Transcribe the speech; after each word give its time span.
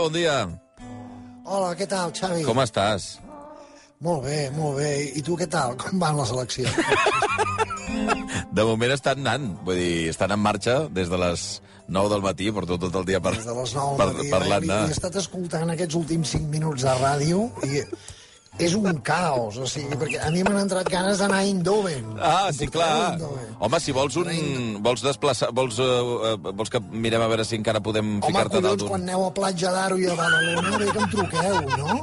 bon 0.00 0.12
dia. 0.14 0.36
Hola, 1.44 1.74
què 1.76 1.86
tal, 1.90 2.12
Xavi? 2.14 2.44
Com 2.46 2.60
estàs? 2.62 3.18
Molt 4.00 4.24
bé, 4.24 4.46
molt 4.56 4.78
bé. 4.80 4.92
I 5.18 5.22
tu 5.24 5.36
què 5.36 5.48
tal? 5.50 5.74
Com 5.80 6.00
van 6.00 6.16
les 6.20 6.30
eleccions? 6.32 6.72
De 8.56 8.64
moment 8.64 8.92
estan 8.94 9.20
anant, 9.20 9.50
vull 9.66 9.76
dir, 9.78 10.08
estan 10.12 10.32
en 10.32 10.40
marxa 10.40 10.76
des 10.94 11.10
de 11.10 11.18
les 11.20 11.42
9 11.90 12.08
del 12.12 12.22
matí, 12.24 12.48
porto 12.54 12.78
tot 12.80 12.96
el 13.00 13.04
dia 13.06 13.20
per, 13.22 13.34
Des 13.36 13.46
de 13.46 13.54
les 13.54 13.74
9 13.76 13.98
per, 13.98 14.06
del 14.08 14.16
matí. 14.20 14.30
parlant. 14.32 14.66
He, 14.70 14.78
he 14.78 14.88
eh? 14.88 14.96
estat 14.96 15.18
escoltant 15.20 15.74
aquests 15.74 15.98
últims 15.98 16.32
5 16.38 16.48
minuts 16.54 16.86
de 16.86 16.94
ràdio 17.02 17.44
i 17.66 17.82
és 18.58 18.74
un 18.76 18.98
caos, 19.00 19.56
o 19.56 19.66
sigui, 19.68 19.96
perquè 19.96 20.18
a 20.26 20.30
mi 20.34 20.42
m'han 20.44 20.58
entrat 20.66 20.88
ganes 20.92 21.20
d'anar 21.22 21.38
a 21.40 21.44
Eindhoven. 21.48 22.10
Ah, 22.20 22.50
sí, 22.52 22.66
clar. 22.68 23.16
Home, 23.60 23.78
si 23.80 23.92
vols 23.96 24.16
un... 24.20 24.28
Vols 24.84 25.00
desplaçar... 25.04 25.48
Vols, 25.56 25.78
uh, 25.80 26.34
vols 26.52 26.68
que 26.72 26.80
mirem 26.92 27.22
a 27.24 27.28
veure 27.30 27.44
si 27.48 27.56
encara 27.56 27.80
podem 27.80 28.18
Home, 28.18 28.26
ficar-te 28.26 28.60
dalt 28.60 28.64
collons, 28.64 28.82
d'un... 28.82 28.90
quan 28.90 29.06
aneu 29.06 29.24
a 29.24 29.30
Platja 29.36 29.72
d'Aro 29.72 29.96
i 30.02 30.08
a 30.10 30.16
Badalona, 30.18 30.76
bé 30.82 30.90
que 30.90 31.00
em 31.04 31.08
truqueu, 31.14 31.60
no? 31.78 31.96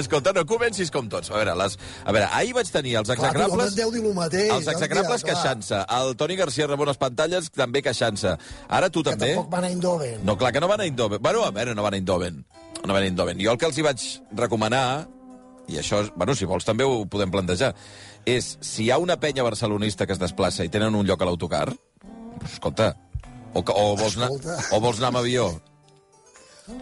Escolta, 0.00 0.32
no 0.34 0.46
comencis 0.48 0.90
com 0.90 1.06
tots. 1.12 1.30
A 1.30 1.38
veure, 1.38 1.54
les... 1.62 1.78
a 2.02 2.16
veure 2.16 2.28
ahir 2.40 2.54
vaig 2.56 2.72
tenir 2.72 2.96
els 3.02 3.12
Clar, 3.12 3.18
execrables... 3.20 3.76
deu 3.78 3.92
dir 3.94 4.02
el 4.02 4.14
mateix. 4.16 4.50
Els 4.56 4.70
execrables 4.74 5.22
clar. 5.22 5.34
queixant-se. 5.36 5.82
El 6.00 6.14
Toni 6.18 6.38
García 6.40 6.66
Ramon 6.66 6.90
les 6.90 6.98
pantalles 6.98 7.50
també 7.54 7.84
queixant-se. 7.86 8.34
Ara 8.66 8.90
tu 8.90 9.04
Que 9.06 9.12
també? 9.14 9.34
tampoc 9.36 9.52
van 9.54 9.68
a 9.68 9.70
Eindhoven. 9.70 10.22
No, 10.26 10.34
clar 10.40 10.50
que 10.56 10.60
no 10.64 10.70
van 10.72 10.82
a 10.82 10.88
Eindhoven. 10.88 11.22
Bueno, 11.22 11.44
a 11.46 11.52
veure, 11.54 11.74
no 11.78 11.84
van 11.86 11.94
a 11.94 12.00
Eindhoven. 12.00 12.42
No 12.86 12.92
van 12.94 13.02
a 13.02 13.06
Eindhoven. 13.06 13.38
Jo 13.42 13.52
el 13.54 13.58
que 13.60 13.66
els 13.70 13.78
hi 13.78 13.84
vaig 13.86 14.02
recomanar, 14.34 15.06
i 15.68 15.80
això, 15.80 16.02
bueno, 16.16 16.34
si 16.34 16.46
vols 16.48 16.66
també 16.66 16.86
ho 16.86 17.04
podem 17.10 17.32
plantejar, 17.32 17.72
és, 18.26 18.56
si 18.60 18.86
hi 18.86 18.90
ha 18.90 19.00
una 19.02 19.18
penya 19.22 19.44
barcelonista 19.46 20.06
que 20.06 20.14
es 20.14 20.22
desplaça 20.22 20.64
i 20.66 20.72
tenen 20.72 20.94
un 20.94 21.06
lloc 21.06 21.22
a 21.22 21.28
l'autocar, 21.28 21.66
pues, 22.38 22.52
escolta, 22.52 22.92
o, 23.54 23.62
o, 23.62 23.96
vols 23.96 24.16
anar, 24.18 24.30
Escolta. 24.34 24.56
o 24.76 24.80
vols 24.84 25.00
anar 25.00 25.12
amb 25.14 25.22
avió. 25.22 25.48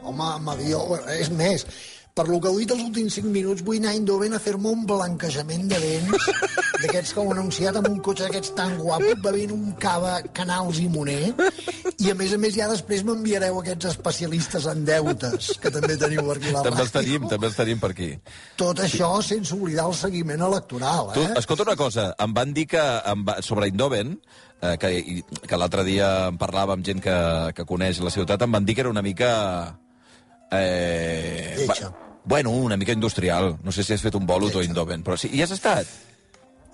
Home, 0.03 0.25
amb 0.25 0.55
avió... 0.55 0.81
És 1.15 1.31
més, 1.31 1.67
per 2.15 2.29
lo 2.31 2.39
que 2.39 2.47
heu 2.47 2.59
dit 2.63 2.71
els 2.71 2.83
últims 2.85 3.17
5 3.19 3.27
minuts, 3.35 3.63
vull 3.67 3.81
anar 3.81 3.91
a 3.91 3.97
Eindhoven 3.99 4.37
a 4.37 4.39
fer-me 4.39 4.71
un 4.71 4.85
blanquejament 4.87 5.65
de 5.73 5.79
dents 5.83 6.27
d'aquests 6.85 7.11
que 7.11 7.19
heu 7.25 7.33
anunciat 7.33 7.75
amb 7.81 7.89
un 7.91 7.97
cotxe 8.07 8.29
d'aquests 8.29 8.53
tan 8.55 8.77
guapo, 8.79 9.17
bevent 9.25 9.51
un 9.55 9.73
cava 9.83 10.21
Canals 10.37 10.79
i 10.79 10.87
Moner, 10.93 11.33
i 11.99 12.13
a 12.13 12.15
més 12.15 12.31
a 12.37 12.39
més 12.39 12.55
ja 12.55 12.69
després 12.71 13.03
m'enviareu 13.09 13.59
aquests 13.59 13.89
especialistes 13.91 14.69
en 14.71 14.85
deutes, 14.87 15.51
que 15.59 15.73
també 15.75 15.97
teniu 15.99 16.23
per 16.29 16.37
aquí 16.39 16.55
la 16.55 16.63
També 16.69 16.85
els 16.87 16.95
tenim, 16.95 17.27
també 17.33 17.51
els 17.51 17.59
tenim 17.59 17.83
per 17.83 17.91
aquí. 17.97 18.11
Tot 18.63 18.85
això 18.87 19.11
sense 19.27 19.57
oblidar 19.59 19.89
el 19.91 19.99
seguiment 19.99 20.47
electoral, 20.47 21.11
Tu, 21.19 21.27
eh? 21.27 21.35
escolta 21.43 21.67
una 21.67 21.75
cosa, 21.83 22.13
em 22.23 22.37
van 22.37 22.55
dir 22.55 22.69
que 22.77 22.85
em 23.11 23.27
va, 23.27 23.41
sobre 23.43 23.67
Eindhoven, 23.73 24.15
eh, 24.63 24.77
que, 24.79 24.95
que 25.51 25.59
l'altre 25.59 25.83
dia 25.91 26.29
en 26.31 26.39
parlava 26.39 26.79
amb 26.79 26.87
gent 26.87 27.03
que, 27.03 27.19
que 27.59 27.67
coneix 27.67 27.99
la 28.07 28.15
ciutat, 28.15 28.47
em 28.47 28.55
van 28.55 28.63
dir 28.71 28.79
que 28.79 28.87
era 28.87 28.95
una 28.95 29.03
mica... 29.03 29.35
Eh, 30.55 31.57
Lletja. 31.59 31.89
va- 31.91 32.04
bueno, 32.25 32.51
una 32.51 32.77
mica 32.77 32.93
industrial. 32.93 33.59
No 33.63 33.73
sé 33.73 33.85
si 33.85 33.93
has 33.93 34.03
fet 34.03 34.15
un 34.15 34.27
bolo 34.27 34.47
Lletja. 34.49 34.63
Eindhoven, 34.69 35.03
però 35.05 35.17
sí, 35.21 35.31
hi 35.33 35.43
has 35.45 35.51
estat? 35.55 35.87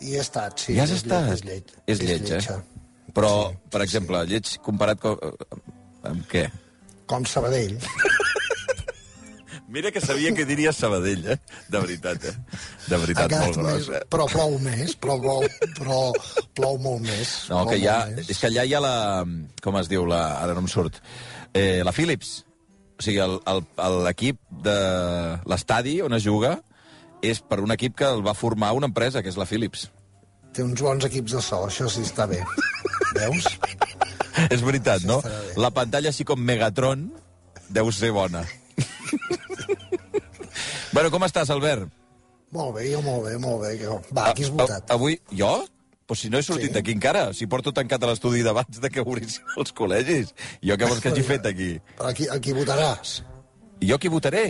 I 0.00 0.14
he 0.16 0.20
estat, 0.22 0.58
sí. 0.58 0.72
hi 0.74 0.80
has 0.80 0.90
és 0.94 1.02
estat? 1.02 1.26
lleig, 1.28 1.34
És 1.36 1.44
lleig. 1.44 1.74
És 1.86 2.00
lleig, 2.00 2.22
lletja. 2.30 2.56
eh? 2.56 3.12
Però, 3.12 3.32
Sí, 3.50 3.58
per 3.70 3.80
sí, 3.82 3.86
exemple, 3.88 4.24
lleig 4.30 4.54
comparat 4.64 5.00
com, 5.02 5.18
amb 6.08 6.22
què? 6.30 6.46
Com 7.10 7.26
Sabadell. 7.26 7.76
Mira 9.70 9.92
que 9.94 10.00
sabia 10.00 10.32
que 10.34 10.44
diries 10.44 10.74
Sabadell, 10.76 11.26
eh? 11.30 11.36
De 11.70 11.78
veritat, 11.78 12.24
eh? 12.26 12.32
De 12.88 12.96
veritat, 12.98 13.30
molt 13.38 13.58
més, 13.62 13.84
gros, 13.86 13.88
eh? 13.94 14.00
però 14.10 14.26
plou 14.30 14.56
més, 14.58 14.96
però 14.98 15.14
plou, 15.22 15.44
però 15.78 15.98
plou 16.58 16.78
molt 16.82 17.04
més. 17.06 17.34
No, 17.52 17.60
que 17.68 17.76
hi 17.78 17.86
ha, 17.86 18.00
més. 18.10 18.30
és 18.34 18.40
que 18.40 18.48
allà 18.50 18.64
hi 18.66 18.74
ha 18.74 18.80
la... 18.82 18.94
Com 19.62 19.78
es 19.78 19.90
diu? 19.92 20.06
La, 20.10 20.22
ara 20.42 20.56
no 20.58 20.64
em 20.64 20.70
surt. 20.70 20.98
Eh, 21.54 21.82
la 21.86 21.92
Philips. 21.94 22.40
O 23.00 23.02
sigui, 23.02 23.16
l'equip 24.04 24.36
de 24.64 24.74
l'estadi 25.48 26.00
on 26.04 26.12
es 26.12 26.24
juga 26.26 26.58
és 27.24 27.40
per 27.40 27.56
un 27.64 27.72
equip 27.72 27.94
que 27.96 28.04
el 28.04 28.20
va 28.26 28.34
formar 28.36 28.74
una 28.76 28.88
empresa, 28.90 29.22
que 29.24 29.32
és 29.32 29.38
la 29.40 29.46
Philips. 29.48 29.86
Té 30.52 30.60
uns 30.66 30.82
bons 30.84 31.04
equips 31.08 31.32
de 31.32 31.40
so, 31.44 31.62
això 31.64 31.88
sí 31.88 32.02
està 32.04 32.26
bé. 32.28 32.42
Veus? 33.16 33.46
és 34.52 34.60
veritat, 34.64 35.04
no? 35.08 35.20
La 35.56 35.70
pantalla, 35.72 36.12
així 36.12 36.24
com 36.28 36.40
Megatron, 36.44 37.08
deu 37.72 37.88
ser 37.92 38.10
bona. 38.12 38.44
bueno, 40.92 41.10
com 41.10 41.24
estàs, 41.24 41.50
Albert? 41.54 41.88
Molt 42.52 42.74
bé, 42.76 42.88
jo 42.92 43.00
molt 43.06 43.24
bé, 43.28 43.36
molt 43.38 43.62
bé. 43.62 43.76
Jo. 43.80 44.00
Va, 44.16 44.32
qui 44.34 44.44
has 44.44 44.50
A- 44.50 44.56
votat? 44.58 44.90
a- 44.90 44.94
Avui, 44.98 45.20
jo? 45.32 45.52
Pues 46.10 46.24
si 46.24 46.28
no 46.30 46.38
he 46.40 46.42
sortit 46.42 46.72
Sí. 46.72 46.74
d'aquí 46.74 46.90
encara, 46.90 47.28
si 47.32 47.46
porto 47.46 47.70
tancat 47.72 48.02
a 48.02 48.08
l'estudi 48.10 48.40
d'abans 48.42 48.80
de 48.82 48.88
que 48.90 49.00
obrissin 49.04 49.44
els 49.56 49.70
col·legis. 49.72 50.32
Jo 50.58 50.74
què 50.74 50.88
vols 50.90 50.98
que 51.04 51.12
hagi 51.12 51.22
fet 51.22 51.44
aquí? 51.46 51.68
Però 52.00 52.08
aquí, 52.10 52.26
aquí 52.28 52.52
votaràs. 52.56 53.20
Jo 53.80 53.98
qui 54.02 54.08
votaré? 54.10 54.42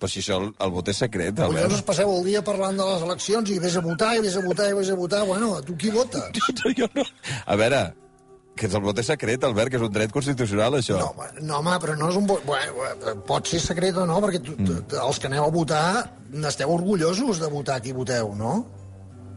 Però 0.00 0.08
si 0.10 0.22
això 0.22 0.38
el, 0.40 0.46
el 0.58 0.70
vot 0.72 0.88
és 0.88 0.96
secret, 1.04 1.36
Collons, 1.36 1.58
us 1.58 1.64
Albert. 1.68 1.84
passeu 1.86 2.10
el 2.16 2.24
dia 2.24 2.40
parlant 2.42 2.76
de 2.80 2.86
les 2.88 3.02
eleccions 3.06 3.50
i 3.52 3.58
vés 3.62 3.76
a 3.76 3.82
votar, 3.84 4.14
i 4.16 4.22
vés 4.24 4.36
a 4.36 4.42
votar, 4.46 4.70
i 4.70 4.74
vés 4.80 4.90
a 4.90 4.94
votar. 4.98 5.20
Bueno, 5.28 5.60
tu 5.62 5.76
qui 5.76 5.90
votes? 5.90 6.32
jo 6.78 6.88
no. 6.96 7.04
A 7.46 7.56
veure, 7.60 7.82
que 8.56 8.66
el 8.66 8.80
vot 8.82 8.98
és 8.98 9.06
secret, 9.12 9.44
Albert, 9.44 9.70
que 9.70 9.76
és 9.76 9.84
un 9.84 9.92
dret 9.92 10.12
constitucional, 10.16 10.74
això. 10.80 10.96
No, 10.98 11.12
home, 11.12 11.28
no, 11.42 11.58
home, 11.60 11.76
però 11.84 11.94
no 12.00 12.08
és 12.08 12.16
un 12.16 12.26
vot... 12.26 12.40
Bueno, 12.48 13.20
pot 13.28 13.46
ser 13.52 13.60
secret 13.60 13.96
o 14.00 14.06
no, 14.08 14.16
perquè 14.24 14.40
tu, 14.42 14.56
tu, 14.56 14.72
Mm. 14.80 14.96
els 15.08 15.18
que 15.20 15.26
aneu 15.28 15.44
a 15.44 15.50
votar 15.50 16.10
n'esteu 16.32 16.72
orgullosos 16.72 17.38
de 17.44 17.52
votar 17.52 17.80
qui 17.84 17.92
voteu, 17.92 18.32
no? 18.34 18.64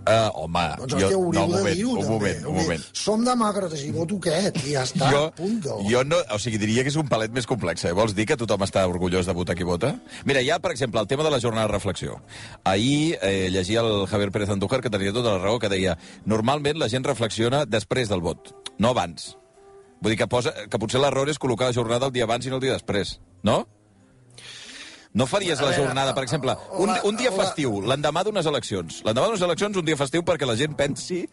Uh, 0.07 0.29
home, 0.39 0.61
Doncs 0.79 0.93
jo... 1.01 1.07
No, 1.35 1.43
un 1.43 1.51
moment, 1.51 1.75
dir-ho, 1.75 1.91
un 1.91 1.99
també. 1.99 2.11
moment, 2.13 2.45
un 2.47 2.55
moment. 2.61 2.83
Som 2.95 3.25
demòcrates 3.27 3.81
i 3.83 3.89
voto 3.91 4.15
aquest, 4.21 4.59
i 4.63 4.75
ja 4.77 4.85
està, 4.87 5.09
Jo, 5.11 5.23
punto. 5.35 5.77
jo 5.89 6.03
no, 6.07 6.21
o 6.31 6.37
sigui, 6.39 6.57
diria 6.61 6.85
que 6.85 6.93
és 6.93 6.95
un 6.99 7.09
palet 7.11 7.33
més 7.35 7.45
complex. 7.49 7.83
Eh? 7.89 7.91
Vols 7.97 8.15
dir 8.15 8.25
que 8.29 8.37
tothom 8.39 8.63
està 8.63 8.85
orgullós 8.87 9.27
de 9.27 9.35
votar 9.35 9.57
qui 9.59 9.67
vota? 9.67 9.93
Mira, 10.23 10.39
hi 10.41 10.49
ha, 10.53 10.59
per 10.63 10.71
exemple, 10.71 11.01
el 11.03 11.07
tema 11.11 11.25
de 11.27 11.33
la 11.33 11.41
jornada 11.43 11.67
de 11.67 11.73
reflexió. 11.73 12.21
Ahir 12.63 13.17
eh, 13.21 13.49
llegia 13.51 13.81
el 13.83 14.07
Javier 14.07 14.31
Pérez 14.31 14.49
Andújar, 14.55 14.79
que 14.81 14.89
tenia 14.93 15.11
tota 15.11 15.35
la 15.35 15.43
raó, 15.43 15.59
que 15.59 15.69
deia 15.69 15.97
normalment 16.25 16.79
la 16.79 16.87
gent 16.87 17.03
reflexiona 17.03 17.65
després 17.67 18.07
del 18.07 18.23
vot, 18.23 18.53
no 18.79 18.95
abans. 18.95 19.33
Vull 19.99 20.13
dir 20.13 20.19
que, 20.21 20.27
posa, 20.29 20.53
que 20.69 20.79
potser 20.79 21.01
l'error 21.01 21.27
és 21.27 21.39
col·locar 21.41 21.67
la 21.71 21.75
jornada 21.75 22.05
el 22.07 22.13
dia 22.13 22.23
abans 22.29 22.45
i 22.45 22.51
no 22.53 22.59
el 22.61 22.63
dia 22.63 22.75
després, 22.77 23.17
no? 23.43 23.65
No 25.13 25.25
faries 25.29 25.61
la 25.63 25.71
jornada, 25.75 26.13
per 26.13 26.23
exemple, 26.25 26.55
un, 26.77 26.91
un 27.07 27.17
dia 27.19 27.31
festiu, 27.31 27.79
l'endemà 27.87 28.23
d'unes 28.27 28.45
eleccions. 28.49 29.01
L'endemà 29.07 29.29
d'unes 29.29 29.45
eleccions, 29.47 29.79
un 29.79 29.87
dia 29.87 29.97
festiu 29.99 30.23
perquè 30.27 30.47
la 30.49 30.57
gent 30.59 30.75
pensi 30.77 31.23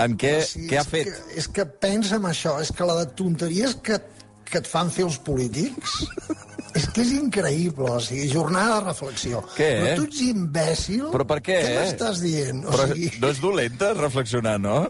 en 0.00 0.16
què, 0.20 0.34
Sí, 0.46 0.66
què 0.70 0.78
ha 0.80 0.84
és 0.84 0.90
fet. 0.92 1.10
Que, 1.10 1.38
és 1.42 1.48
que 1.48 1.66
pensa 1.66 2.20
en 2.20 2.28
això, 2.30 2.58
és 2.62 2.72
que 2.74 2.88
la 2.88 2.96
de 3.02 3.06
tonteries 3.18 3.76
que, 3.84 4.00
que 4.48 4.62
et 4.62 4.70
fan 4.70 4.90
fer 4.94 5.06
els 5.08 5.18
polítics 5.26 5.98
és 6.78 6.88
que 6.90 7.04
és 7.04 7.14
increïble, 7.18 7.90
o 7.90 8.00
sigui, 8.02 8.26
jornada 8.32 8.80
de 8.80 8.88
reflexió. 8.88 9.44
Què? 9.54 9.70
Però 9.82 9.94
tu 10.00 10.08
ets 10.08 10.20
imbècil? 10.26 11.06
Però 11.14 11.26
per 11.28 11.40
què? 11.44 11.60
Què 11.66 11.78
m'estàs 11.80 12.22
dient? 12.24 12.64
O 12.66 12.74
Però 12.74 12.90
sigui, 12.92 13.10
no 13.22 13.32
és 13.34 13.42
dolenta 13.42 13.94
reflexionar, 13.98 14.58
no? 14.62 14.84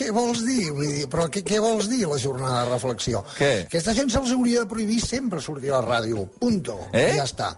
què 0.00 0.12
vols 0.14 0.44
dir? 0.46 0.70
Vull 0.70 0.86
dir, 0.86 1.06
però 1.10 1.26
què, 1.32 1.42
què 1.44 1.58
vols 1.60 1.88
dir, 1.90 2.04
la 2.08 2.16
jornada 2.22 2.62
de 2.64 2.70
reflexió? 2.70 3.24
Què? 3.36 3.50
Aquesta 3.66 3.94
gent 3.96 4.12
se'ls 4.12 4.32
hauria 4.36 4.62
de 4.62 4.70
prohibir 4.70 5.00
sempre 5.02 5.42
sortir 5.42 5.72
a 5.74 5.80
la 5.80 5.98
ràdio. 5.98 6.28
Punto. 6.40 6.76
Eh? 6.92 7.08
I 7.10 7.18
ja 7.18 7.26
està. 7.26 7.50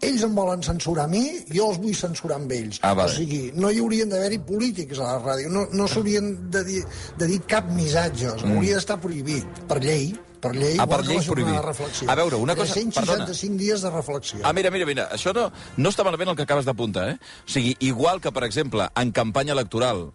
Ells 0.00 0.22
em 0.24 0.32
volen 0.34 0.62
censurar 0.64 1.04
a 1.04 1.10
mi, 1.12 1.22
jo 1.52 1.66
els 1.70 1.78
vull 1.82 1.94
censurar 1.96 2.38
amb 2.40 2.52
ells. 2.56 2.78
Ah, 2.82 2.94
vale. 2.96 3.12
O 3.12 3.14
sigui, 3.14 3.50
no 3.60 3.68
hi 3.70 3.82
haurien 3.82 4.08
d'haver-hi 4.08 4.38
polítics 4.48 4.98
a 4.98 5.10
la 5.10 5.18
ràdio, 5.20 5.50
no, 5.52 5.66
no 5.76 5.88
s'haurien 5.90 6.30
de, 6.50 6.64
dir, 6.64 6.80
de 7.20 7.28
dir 7.28 7.40
cap 7.50 7.68
missatge, 7.76 8.32
mm. 8.38 8.54
hauria 8.56 8.78
d'estar 8.78 8.96
prohibit, 9.02 9.60
per 9.68 9.76
llei, 9.84 10.14
per 10.40 10.54
llei, 10.56 10.78
Ah, 10.80 10.86
per 10.88 11.02
llei 11.04 11.20
prohibit. 11.26 11.52
de 11.52 11.66
reflexió. 11.66 12.08
A 12.08 12.14
veure, 12.16 12.36
una 12.40 12.56
cosa- 12.56 12.72
365 12.72 13.58
dies 13.60 13.82
de 13.84 13.90
reflexió. 13.90 14.40
Ah, 14.42 14.54
mira, 14.56 14.70
mira, 14.70 14.86
mira, 14.88 15.10
això 15.12 15.34
no, 15.36 15.50
no 15.76 15.92
està 15.92 16.02
malament 16.02 16.32
el 16.32 16.36
que 16.36 16.48
acabes 16.48 16.64
d'apuntar, 16.64 17.10
eh? 17.10 17.18
O 17.44 17.50
sigui, 17.52 17.76
igual 17.80 18.22
que, 18.24 18.32
per 18.32 18.44
exemple, 18.48 18.88
en 18.96 19.12
campanya 19.12 19.52
electoral 19.52 20.12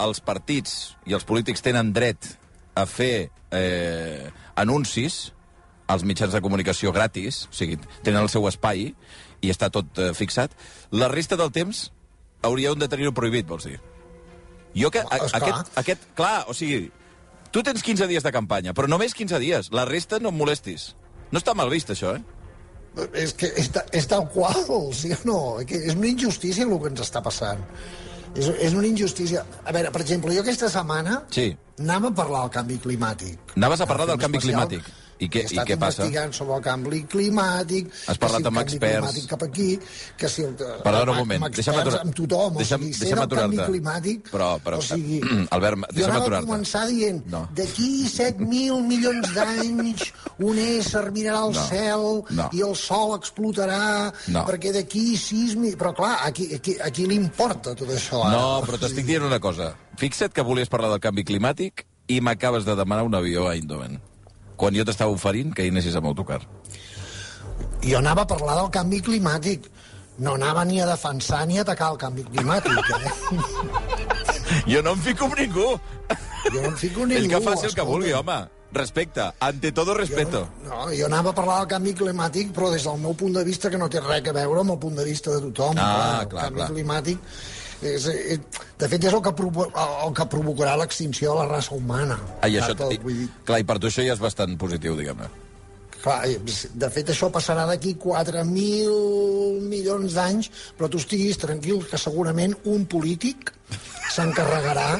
els 0.00 0.20
partits 0.20 0.96
i 1.04 1.12
els 1.12 1.24
polítics 1.28 1.60
tenen 1.64 1.92
dret 1.92 2.38
a 2.74 2.86
fer 2.88 3.30
eh, 3.52 4.30
anuncis, 4.56 5.32
als 5.86 6.02
mitjans 6.02 6.32
de 6.34 6.40
comunicació 6.42 6.90
gratis, 6.92 7.44
o 7.46 7.54
sigui, 7.54 7.76
tenen 8.02 8.20
el 8.24 8.28
seu 8.28 8.48
espai 8.48 8.88
i 9.42 9.50
està 9.52 9.68
tot 9.72 9.98
eh, 9.98 10.12
fixat, 10.14 10.52
la 10.90 11.08
resta 11.12 11.36
del 11.36 11.52
temps 11.52 11.90
hauríeu 12.46 12.74
de 12.78 12.88
tenir-ho 12.88 13.12
prohibit, 13.16 13.46
vols 13.48 13.64
dir? 13.68 13.80
Jo 14.76 14.90
que... 14.92 15.00
A, 15.00 15.18
Esclar. 15.24 15.42
aquest, 15.42 15.78
aquest, 15.80 16.06
clar, 16.14 16.44
o 16.48 16.54
sigui, 16.54 16.90
tu 17.50 17.62
tens 17.64 17.82
15 17.82 18.06
dies 18.10 18.22
de 18.22 18.32
campanya, 18.32 18.74
però 18.76 18.88
només 18.90 19.14
15 19.16 19.38
dies. 19.40 19.70
La 19.72 19.86
resta 19.88 20.18
no 20.20 20.28
em 20.28 20.36
molestis. 20.36 20.90
No 21.32 21.40
està 21.40 21.54
mal 21.56 21.70
vist, 21.72 21.90
això, 21.94 22.12
eh? 22.16 22.22
És 23.16 23.32
que 23.36 23.48
és, 23.60 23.70
és 23.92 24.06
tal 24.08 24.28
qual, 24.32 24.60
sí 24.96 25.10
o 25.12 25.18
no? 25.28 25.38
És 25.64 25.94
una 25.96 26.08
injustícia 26.08 26.64
el 26.64 26.76
que 26.80 26.92
ens 26.92 27.02
està 27.04 27.20
passant. 27.24 27.60
És, 28.36 28.50
és 28.60 28.76
una 28.76 28.86
injustícia. 28.88 29.42
A 29.64 29.72
veure, 29.72 29.90
per 29.92 30.02
exemple, 30.04 30.34
jo 30.36 30.44
aquesta 30.44 30.68
setmana 30.72 31.22
Sí. 31.32 31.50
anava 31.80 32.08
a 32.12 32.14
parlar 32.16 32.42
del 32.46 32.50
canvi 32.58 32.78
climàtic. 32.84 33.56
Anaves 33.56 33.80
a 33.80 33.86
parlar 33.88 34.06
del 34.12 34.18
canvi 34.20 34.38
especial. 34.38 34.68
climàtic. 34.68 34.92
I 35.18 35.28
què- 35.32 35.46
i 35.50 35.56
què 35.64 35.76
passa? 35.80 36.02
investigant 36.04 36.32
sobre 36.36 36.56
el 36.56 36.62
canvi 36.62 36.98
climàtic. 37.08 37.86
Has 38.06 38.18
parlat 38.18 38.42
si 38.42 38.46
amb 38.50 38.58
experts. 38.60 39.26
cap 39.30 39.42
aquí, 39.42 39.78
que 40.18 40.28
si 40.28 40.42
el... 40.42 40.54
Perdona 40.56 41.12
un 41.12 41.18
moment, 41.18 41.46
deixa'm 41.56 41.78
aturar- 41.80 42.00
Amb 42.04 42.14
tothom, 42.14 42.56
deixa'm- 42.58 42.82
o 42.82 42.84
sigui, 42.84 42.98
deixa'm 43.00 43.20
del 43.20 43.38
canvi 43.38 43.56
aturar-te. 43.56 43.72
climàtic... 43.72 44.28
Però- 44.30 44.60
però, 44.60 44.76
o 44.78 44.82
sigui, 44.82 45.20
Albert, 45.56 45.78
jo 45.78 45.86
deixa'm 45.94 46.10
anava 46.10 46.18
a 46.18 46.26
aturar-te. 46.26 46.46
començar 46.50 46.86
dient, 46.90 47.22
No. 47.32 47.48
d'aquí 47.54 47.88
7.000 48.12 48.82
milions 48.86 49.32
d'anys 49.34 50.04
un 50.38 50.58
ésser 50.58 51.10
mirarà 51.12 51.40
al 51.46 51.52
No. 51.54 51.64
cel 51.70 52.06
No. 52.36 52.48
i 52.52 52.60
el 52.62 52.74
sol 52.76 53.16
explotarà, 53.18 54.12
No. 54.28 54.44
perquè 54.44 54.72
d'aquí 54.72 55.16
6 55.16 55.56
mil... 55.56 55.76
Però 55.76 55.94
clar, 55.94 56.18
aquí, 56.24 56.50
aquí, 56.54 56.76
aquí 56.82 57.06
li 57.06 57.14
importa 57.16 57.74
tot 57.74 57.88
això. 57.88 58.20
Ara. 58.26 58.36
No, 58.36 58.62
però 58.66 58.78
t'estic 58.78 59.06
dient 59.06 59.22
una 59.24 59.40
cosa. 59.40 59.72
Fixa't 59.96 60.32
que 60.36 60.42
volies 60.42 60.68
parlar 60.68 60.90
del 60.92 61.00
canvi 61.00 61.24
climàtic 61.24 61.86
i 62.08 62.20
m'acabes 62.20 62.64
de 62.68 62.76
demanar 62.76 63.04
un 63.04 63.14
avió 63.14 63.48
a 63.48 63.54
Eindhoven. 63.56 63.96
Quan 64.56 64.76
jo 64.76 64.84
t'estava 64.88 65.12
oferint 65.12 65.52
que 65.54 65.66
hi 65.66 65.72
anessis 65.72 65.96
amb 65.98 66.08
autocar. 66.10 66.40
Jo 67.84 67.98
anava 68.00 68.24
a 68.24 68.30
parlar 68.30 68.56
del 68.60 68.70
canvi 68.74 69.02
climàtic. 69.04 69.68
No 70.18 70.34
anava 70.38 70.64
ni 70.64 70.80
a 70.80 70.86
defensar 70.88 71.44
ni 71.46 71.58
a 71.58 71.64
atacar 71.66 71.92
el 71.92 71.98
canvi 72.00 72.24
climàtic. 72.30 72.72
Eh? 73.00 73.14
Jo 74.70 74.80
no 74.82 74.92
em 74.94 75.00
fico 75.02 75.26
amb 75.26 75.34
ningú. 75.38 75.72
Jo 76.52 76.60
no 76.60 76.68
em 76.70 76.76
fico 76.78 77.06
ningú. 77.06 77.18
Ell 77.22 77.28
que 77.30 77.40
faci 77.42 77.66
el 77.66 77.74
que 77.74 77.82
escolta. 77.82 77.90
vulgui, 77.90 78.12
home. 78.14 78.36
Respecte. 78.72 79.24
Ante 79.40 79.72
todo 79.72 79.94
respeto. 79.94 80.48
No, 80.66 80.86
jo 80.94 81.06
anava 81.06 81.30
a 81.30 81.34
parlar 81.34 81.58
del 81.62 81.68
canvi 81.74 81.94
climàtic, 81.98 82.52
però 82.54 82.70
des 82.72 82.86
del 82.86 82.98
meu 83.02 83.14
punt 83.18 83.34
de 83.34 83.44
vista, 83.46 83.70
que 83.70 83.78
no 83.78 83.88
té 83.90 84.02
res 84.02 84.26
a 84.30 84.34
veure 84.36 84.62
amb 84.62 84.74
el 84.74 84.80
punt 84.82 84.98
de 84.98 85.04
vista 85.06 85.34
de 85.34 85.40
tothom. 85.48 85.78
Ah, 85.82 86.22
el 86.22 86.28
clar, 86.32 86.48
canvi 86.48 86.62
clar. 86.62 86.72
climàtic... 86.72 87.30
És, 87.82 88.06
eh, 88.08 88.38
de 88.78 88.88
fet, 88.88 89.04
és 89.04 89.12
el 89.12 89.22
que, 89.22 89.32
provo 89.36 89.66
el 89.68 90.14
que 90.16 90.28
provocarà 90.32 90.76
l'extinció 90.80 91.34
de 91.34 91.42
la 91.42 91.48
raça 91.56 91.74
humana. 91.74 92.16
Ah, 92.40 92.48
i 92.48 92.56
això, 92.60 92.76
i, 92.90 93.00
Vull 93.02 93.18
dir, 93.24 93.28
clar, 93.44 93.60
i 93.60 93.66
per 93.68 93.78
tu 93.78 93.90
això 93.90 94.04
ja 94.06 94.14
és 94.16 94.22
bastant 94.22 94.56
positiu, 94.60 94.96
diguem-ne. 94.96 95.28
Clar, 96.00 96.20
eh, 96.28 96.38
de 96.38 96.90
fet, 96.94 97.10
això 97.12 97.28
passarà 97.34 97.66
d'aquí 97.68 97.96
4.000 98.00 99.60
milions 99.66 100.16
d'anys, 100.16 100.50
però 100.78 100.88
tu 100.88 101.02
estiguis 101.02 101.40
tranquil 101.42 101.82
que 101.90 102.00
segurament 102.00 102.56
un 102.64 102.86
polític 102.86 103.52
s'encarregarà 104.14 104.96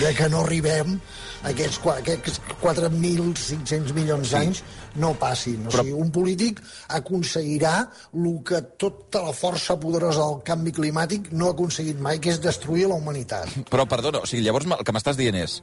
de 0.00 0.14
que 0.16 0.28
no 0.32 0.44
arribem 0.44 0.98
aquests, 1.44 1.80
aquests 1.94 2.40
4.500 2.62 3.92
milions 3.96 4.32
d'anys 4.34 4.62
no 5.00 5.12
passin. 5.20 5.66
O 5.66 5.70
Però- 5.70 5.84
sigui, 5.84 5.92
un 5.92 6.10
polític 6.14 6.60
aconseguirà 6.88 7.74
el 8.14 8.30
que 8.46 8.62
tota 8.80 9.22
la 9.26 9.34
força 9.36 9.78
poderosa 9.80 10.24
del 10.24 10.42
canvi 10.46 10.72
climàtic 10.72 11.32
no 11.32 11.48
ha 11.48 11.56
aconseguit 11.56 12.00
mai, 12.00 12.20
que 12.20 12.30
és 12.34 12.40
destruir 12.40 12.88
la 12.88 12.94
humanitat. 13.00 13.48
Però, 13.72 13.86
perdona, 13.90 14.24
o 14.24 14.26
sigui, 14.26 14.44
llavors 14.46 14.66
el 14.66 14.84
que 14.84 14.96
m'estàs 14.96 15.20
dient 15.20 15.36
és 15.38 15.60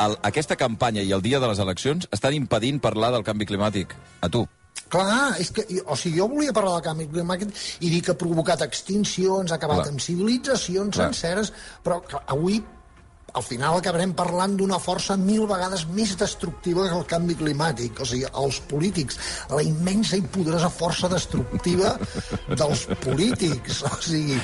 el, 0.00 0.16
aquesta 0.24 0.56
campanya 0.56 1.02
i 1.04 1.12
el 1.12 1.22
dia 1.22 1.40
de 1.40 1.48
les 1.50 1.60
eleccions 1.62 2.08
estan 2.12 2.34
impedint 2.36 2.80
parlar 2.80 3.12
del 3.12 3.24
canvi 3.26 3.46
climàtic. 3.48 3.94
A 4.22 4.30
tu. 4.32 4.46
Clar, 4.92 5.40
és 5.40 5.48
que, 5.52 5.64
o 5.88 5.96
sigui, 5.96 6.18
jo 6.20 6.28
volia 6.28 6.52
parlar 6.52 6.76
del 6.76 6.86
canvi 6.90 7.08
climàtic 7.08 7.52
i 7.80 7.88
dir 7.88 8.02
que 8.04 8.12
ha 8.12 8.18
provocat 8.18 8.64
extincions, 8.66 9.52
ha 9.52 9.56
acabat 9.56 9.82
Clar. 9.82 9.92
amb 9.94 10.04
civilitzacions 10.04 10.96
Clar. 10.96 11.08
senceres, 11.08 11.52
però 11.84 12.00
clar, 12.04 12.22
avui 12.32 12.60
al 13.32 13.44
final 13.46 13.78
acabarem 13.78 14.12
parlant 14.16 14.56
d'una 14.58 14.78
força 14.82 15.16
mil 15.16 15.46
vegades 15.50 15.86
més 15.96 16.14
destructiva 16.20 16.88
que 16.88 16.98
el 16.98 17.06
canvi 17.08 17.38
climàtic. 17.40 18.02
O 18.02 18.08
sigui, 18.08 18.28
els 18.44 18.60
polítics, 18.70 19.18
la 19.52 19.64
immensa 19.64 20.18
i 20.20 20.26
poderosa 20.36 20.70
força 20.72 21.10
destructiva 21.12 21.96
dels 22.52 22.86
polítics. 23.06 23.82
O 23.88 23.96
sigui, 24.04 24.38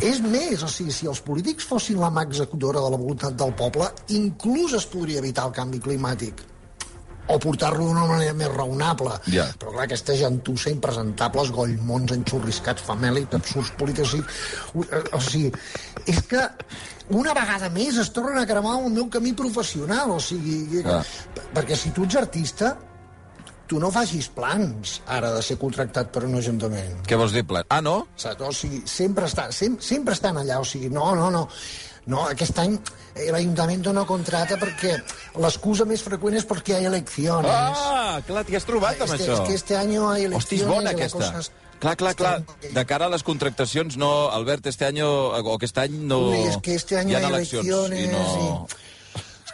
és 0.00 0.22
més, 0.24 0.62
o 0.62 0.70
sigui, 0.70 0.94
si 0.94 1.10
els 1.10 1.20
polítics 1.24 1.66
fossin 1.68 2.00
la 2.00 2.12
mà 2.14 2.24
executora 2.28 2.80
de 2.80 2.94
la 2.94 3.02
voluntat 3.02 3.36
del 3.36 3.52
poble, 3.58 3.90
inclús 4.22 4.78
es 4.78 4.88
podria 4.88 5.20
evitar 5.24 5.50
el 5.50 5.58
canvi 5.58 5.82
climàtic 5.82 6.46
o 7.30 7.38
portar-lo 7.38 7.86
d'una 7.86 8.06
manera 8.08 8.34
més 8.36 8.50
raonable. 8.50 9.14
Ja. 9.32 9.46
Però 9.58 9.74
clar, 9.74 9.86
aquesta 9.86 10.16
gentussa 10.18 10.72
impresentables, 10.72 11.52
gollmons 11.54 12.14
enxurriscats, 12.16 12.84
famèlics, 12.86 13.36
absurds 13.38 13.74
polítics... 13.78 14.14
O 14.14 14.16
sigui, 14.16 14.86
o 15.14 15.20
sigui, 15.22 15.52
és 16.10 16.22
que 16.28 16.46
una 17.14 17.34
vegada 17.36 17.70
més 17.74 17.98
es 18.02 18.10
tornen 18.14 18.40
a 18.42 18.46
cremar 18.48 18.78
el 18.80 18.90
meu 18.94 19.10
camí 19.12 19.34
professional, 19.38 20.16
o 20.16 20.22
sigui... 20.22 20.82
Clar. 20.82 21.02
Perquè 21.52 21.78
si 21.78 21.92
tu 21.94 22.08
ets 22.08 22.18
artista, 22.20 22.74
tu 23.70 23.78
no 23.80 23.88
facis 23.94 24.28
plans 24.34 24.98
ara 25.06 25.30
de 25.32 25.44
ser 25.44 25.56
contractat 25.60 26.10
per 26.12 26.26
un 26.28 26.36
ajuntament. 26.40 26.98
Què 27.08 27.16
vols 27.16 27.32
dir, 27.36 27.46
plan? 27.48 27.64
Ah, 27.72 27.80
no? 27.84 28.02
O 28.12 28.52
sigui, 28.52 28.82
sempre, 28.90 29.30
està, 29.30 29.48
sem 29.54 29.78
sempre 29.80 30.18
estan 30.18 30.42
allà, 30.42 30.58
o 30.60 30.68
sigui, 30.68 30.90
no, 30.92 31.14
no, 31.16 31.30
no. 31.32 31.46
No, 32.10 32.24
aquest 32.26 32.58
any 32.58 32.72
eh, 33.14 33.28
l'Ajuntament 33.30 33.84
no 33.94 34.06
contrata 34.08 34.56
perquè 34.58 34.96
l'excusa 35.42 35.86
més 35.86 36.02
freqüent 36.02 36.38
és 36.40 36.46
perquè 36.48 36.80
hi 36.80 36.86
ha 36.86 36.90
eleccions. 36.90 37.46
Ah, 37.46 38.20
clar, 38.26 38.42
t'hi 38.48 38.58
has 38.58 38.66
trobat 38.66 39.04
amb 39.04 39.14
este, 39.14 39.28
això. 39.28 39.42
Es 39.42 39.48
que 39.48 39.54
este 39.60 39.76
año 39.78 40.08
hay 40.10 40.26
elecciones... 40.26 40.44
Hosti, 40.44 40.62
és 40.64 40.66
bona 40.66 40.96
aquesta. 40.96 41.18
cosa 41.18 41.60
Clar, 41.82 41.96
clar, 41.96 42.14
clar. 42.14 42.44
De 42.62 42.82
cara 42.86 43.08
a 43.08 43.10
les 43.10 43.24
contractacions, 43.26 43.96
no, 43.98 44.30
Albert, 44.30 44.68
este 44.70 44.86
año, 44.86 45.08
o 45.34 45.54
aquest 45.56 45.78
any 45.82 45.96
no... 46.06 46.28
Uy, 46.28 46.44
es 46.46 46.58
que 46.62 46.76
este 46.76 46.96
año 46.96 47.10
hi 47.10 47.14
ha 47.16 47.18
hay 47.18 47.26
eleccions 47.26 47.66
elecciones 47.66 48.04
i 48.04 48.12
no... 48.12 48.68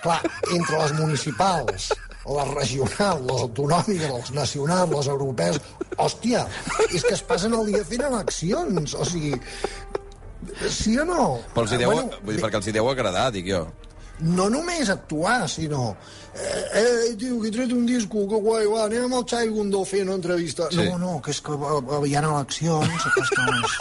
Clar, 0.02 0.18
entre 0.52 0.82
les 0.82 0.92
municipals, 0.98 1.86
les 2.28 2.50
regionals, 2.52 3.24
les 3.30 3.46
autonòmiques, 3.46 4.12
les 4.12 4.30
nacionals, 4.36 4.92
les 4.92 5.08
europees... 5.14 5.60
Hòstia, 5.98 6.44
és 6.92 7.02
que 7.02 7.14
es 7.16 7.24
passen 7.26 7.56
el 7.56 7.72
dia 7.72 7.80
fent 7.88 8.04
eleccions. 8.10 8.92
O 8.94 9.08
sigui, 9.08 9.32
sí 10.70 10.96
o 10.98 11.04
no? 11.08 11.40
Però 11.54 11.64
els 11.66 11.72
hi 11.74 11.78
deu, 11.82 11.92
Bueno, 11.92 12.10
vull 12.24 12.36
dir, 12.36 12.42
perquè 12.44 12.60
els 12.60 12.68
hi 12.70 12.74
deu 12.78 12.88
agradar, 12.90 13.28
dic 13.34 13.46
jo. 13.50 13.66
no 14.20 14.48
només 14.50 14.88
actuar, 14.90 15.48
sinó... 15.48 15.92
Eh, 16.38 16.64
eh, 16.80 17.14
tio, 17.18 17.40
que 17.42 17.48
he 17.48 17.50
tret 17.54 17.72
un 17.74 17.84
disco, 17.86 18.24
que 18.30 18.38
guai, 18.42 18.66
va, 18.70 18.84
anem 18.86 19.04
amb 19.08 19.14
el 19.20 19.24
Xavi 19.30 19.48
Gondó 19.54 19.84
fent 19.86 20.06
una 20.06 20.14
entrevista. 20.18 20.68
Sí. 20.70 20.84
No, 20.86 20.98
no, 20.98 21.12
que 21.22 21.30
és 21.34 21.40
que 21.42 21.54
eh, 21.54 22.00
hi 22.06 22.14
ha 22.14 22.22
eleccions, 22.22 23.06
aquestes 23.10 23.48
les, 23.48 23.78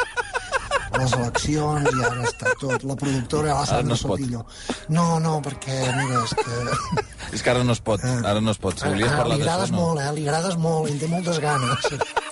les 0.97 1.13
eleccions, 1.19 1.89
i 1.91 2.05
ara 2.07 2.23
està 2.29 2.53
tot. 2.61 2.85
La 2.89 2.95
productora, 2.97 3.51
la 3.53 3.59
no 3.59 3.65
Sandra 3.69 3.97
pot. 3.97 4.17
Sotillo. 4.21 4.41
No, 4.89 5.05
no, 5.21 5.35
perquè, 5.45 5.77
mira, 5.99 6.23
és 6.23 6.33
que... 6.39 7.03
És 7.37 7.41
que 7.43 7.51
ara 7.51 7.61
no 7.67 7.73
es 7.75 7.81
pot, 7.83 8.01
ara 8.07 8.39
no 8.41 8.53
es 8.53 8.57
pot. 8.63 8.77
Si 8.79 8.87
volies 8.87 9.11
Ah, 9.11 9.17
parlar 9.19 9.35
li 9.37 9.43
agrades 9.43 9.69
d'això, 9.69 9.75
no. 9.75 9.85
molt, 9.85 10.01
eh? 10.01 10.11
Li 10.15 10.27
agrades 10.29 10.55
molt, 10.63 10.89
en 10.93 10.99
té 11.01 11.09
moltes 11.11 11.41
ganes. 11.43 11.89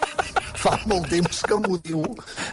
Fa 0.65 0.77
molt 0.89 1.10
temps 1.12 1.41
que 1.46 1.58
m'ho 1.62 1.75
diu. 1.86 2.05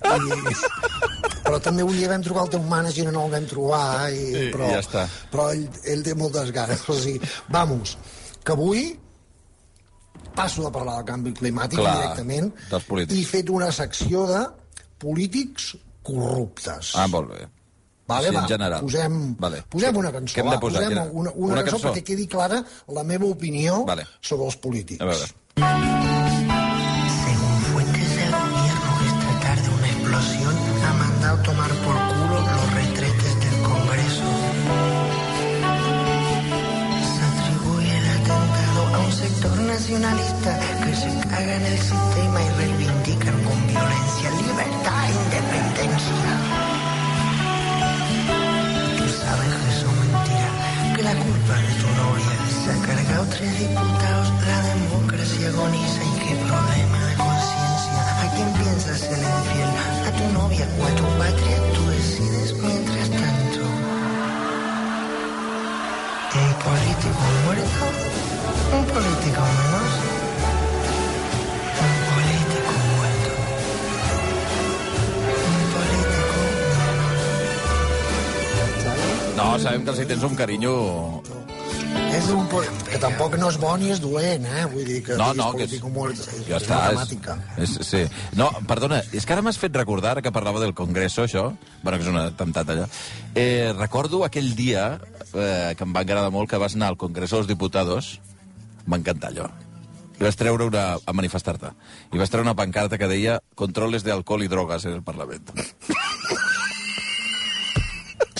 I... 0.03 1.22
Però 1.53 1.61
també 1.61 1.85
un 1.85 1.93
dia 1.93 2.09
vam 2.09 2.23
trobar 2.25 2.47
el 2.47 2.51
teu 2.55 2.63
mànager 2.65 3.03
i 3.05 3.13
no 3.13 3.27
el 3.27 3.33
vam 3.37 3.47
trobar. 3.51 4.09
I... 4.09 4.23
I- 4.47 4.51
però, 4.55 4.71
i 4.71 4.73
ja 4.73 4.79
està. 4.81 5.03
Però 5.29 5.51
ell, 5.53 5.67
ell 5.85 6.01
té 6.07 6.15
moltes 6.17 6.49
ganes. 6.57 6.81
O 6.89 6.97
sigui, 6.97 7.21
vamos, 7.53 7.99
que 8.41 8.55
avui 8.57 8.87
passo 10.33 10.65
de 10.65 10.71
parlar 10.73 10.95
del 11.03 11.05
canvi 11.11 11.35
climàtic 11.37 11.77
Clar, 11.83 11.93
directament 11.99 12.47
i 13.13 13.19
he 13.21 13.25
fet 13.29 13.51
una 13.53 13.69
secció 13.75 14.25
de 14.31 14.47
polítics 15.03 15.75
corruptes. 16.09 16.95
Ah, 16.97 17.05
molt 17.13 17.29
bé. 17.35 17.45
Vale, 18.09 18.31
Sí, 18.31 18.35
va, 18.35 18.47
general. 18.49 18.81
Posem, 18.89 19.21
Vale. 19.45 19.61
posem 19.69 19.97
una 20.01 20.11
cançó. 20.13 20.35
Què 20.39 20.41
hem 20.43 20.49
de 20.51 20.57
va, 20.57 20.61
posar? 20.65 20.81
Posem 20.83 20.97
Quina? 20.97 21.05
una, 21.13 21.31
una, 21.37 21.53
Una 21.53 21.61
cançó, 21.63 21.77
cançó? 21.77 21.93
perquè 21.93 22.03
quedi 22.15 22.27
clara 22.33 22.65
la 22.97 23.05
meva 23.05 23.29
opinió 23.29 23.85
Vale. 23.85 24.09
sobre 24.21 24.49
els 24.49 24.57
polítics. 24.57 25.01
A 25.05 25.13
veure. 25.13 26.22
diputados, 53.59 54.29
la 54.47 54.59
democracia 54.73 55.49
agoniza 55.49 56.01
y 56.05 56.13
qué 56.23 56.35
problema 56.47 56.99
de 57.09 57.15
conciencia. 57.17 58.01
¿A 58.23 58.27
quién 58.35 58.49
piensas 58.53 59.03
el 59.03 59.23
infiel? 59.35 59.71
¿A 60.07 60.11
tu 60.19 60.25
novia 60.33 60.67
o 60.79 60.81
a 60.85 60.93
tu 60.99 61.07
patria? 61.19 61.57
Tú 61.75 61.83
decides 61.91 62.51
mientras 62.55 63.09
tanto. 63.11 63.61
Un 66.35 66.53
político 66.65 67.23
muerto, 67.45 67.85
un 68.77 68.85
político 68.87 69.43
menos. 69.59 69.93
Un 71.85 71.97
político 72.09 72.73
muerto. 72.93 73.31
Un 75.53 75.65
político 75.75 76.35
menos. 76.87 77.23
No, 79.37 79.47
sabem 79.59 79.81
que 79.85 79.91
els 79.91 80.01
hi 80.01 80.07
un 80.25 80.35
carinyo 80.37 80.75
És 82.23 82.29
un... 82.31 82.45
Que 82.87 82.99
tampoc 83.03 83.35
no 83.41 83.49
és 83.51 83.57
bo 83.59 83.73
ni 83.81 83.89
és 83.91 84.01
dolent, 84.03 84.45
eh? 84.47 84.65
Vull 84.71 84.85
dir 84.87 85.01
que 85.07 85.17
No, 85.19 85.33
no, 85.35 85.49
que 85.57 85.65
és- 85.67 85.83
mort, 85.83 86.15
és, 86.15 86.29
Ja 86.47 86.59
és 86.61 86.63
està. 86.67 86.79
una 86.93 87.07
És, 87.57 87.73
és, 87.81 87.89
sí. 87.89 88.03
No, 88.39 88.51
perdona, 88.69 89.01
és 89.13 89.27
que 89.27 89.35
ara 89.35 89.43
m'has 89.43 89.59
fet 89.59 89.75
recordar, 89.77 90.21
que 90.23 90.31
parlava 90.35 90.61
del 90.63 90.75
Congreso, 90.75 91.25
això, 91.25 91.49
bueno, 91.83 91.99
que 91.99 92.05
és 92.07 92.11
un 92.13 92.21
atemptat 92.21 92.69
allà, 92.71 92.87
eh, 93.35 93.73
recordo 93.77 94.23
aquell 94.25 94.55
dia 94.55 95.01
eh, 95.35 95.75
que 95.77 95.85
em 95.85 95.93
va 95.97 96.05
agradar 96.07 96.31
molt 96.31 96.51
que 96.51 96.61
vas 96.63 96.77
anar 96.79 96.93
al 96.93 97.01
Congreso 97.01 97.41
dels 97.41 97.51
Diputados, 97.51 98.21
m'va 98.87 99.01
encantar 99.03 99.33
allò. 99.33 99.51
I 100.21 100.25
vas 100.29 100.37
treure 100.39 100.69
una... 100.69 100.99
a 101.05 101.13
manifestar-te. 101.17 101.73
I 102.13 102.19
vas 102.21 102.31
treure 102.31 102.47
una 102.47 102.55
pancarta 102.55 102.99
que 102.99 103.09
deia 103.11 103.41
controles 103.59 104.05
de 104.07 104.13
alcohol 104.13 104.45
i 104.45 104.49
drogas 104.53 104.85
en 104.87 104.93
el 105.01 105.03
Parlament. 105.03 105.51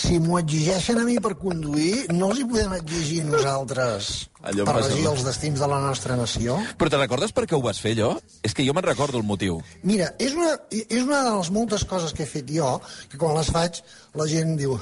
Si 0.03 0.17
m'ho 0.19 0.35
exigeixen 0.41 0.97
a 0.99 1.03
mi 1.07 1.13
per 1.23 1.31
conduir, 1.39 2.09
no 2.11 2.33
els 2.33 2.41
hi 2.41 2.47
podem 2.49 2.73
exigir 2.75 3.21
nosaltres 3.23 4.09
Allò 4.43 4.65
per 4.67 4.73
regir 4.81 5.05
els 5.07 5.21
destins 5.23 5.61
de 5.61 5.67
la 5.71 5.77
nostra 5.79 6.17
nació? 6.19 6.57
Però 6.77 6.89
te 6.91 6.97
recordes 6.99 7.31
per 7.31 7.45
què 7.47 7.55
ho 7.55 7.61
vas 7.63 7.77
fer, 7.79 7.93
allò? 7.95 8.09
És 8.43 8.51
que 8.53 8.65
jo 8.67 8.73
me'n 8.75 8.83
recordo 8.83 9.17
el 9.17 9.23
motiu. 9.23 9.61
Mira, 9.87 10.09
és 10.19 10.33
una, 10.35 10.49
és 10.71 10.99
una 11.05 11.21
de 11.23 11.31
les 11.37 11.49
moltes 11.55 11.85
coses 11.87 12.11
que 12.11 12.25
he 12.25 12.27
fet 12.27 12.51
jo, 12.51 12.73
que 13.11 13.17
quan 13.21 13.37
les 13.37 13.47
faig 13.55 13.79
la 14.19 14.27
gent 14.27 14.57
diu 14.59 14.75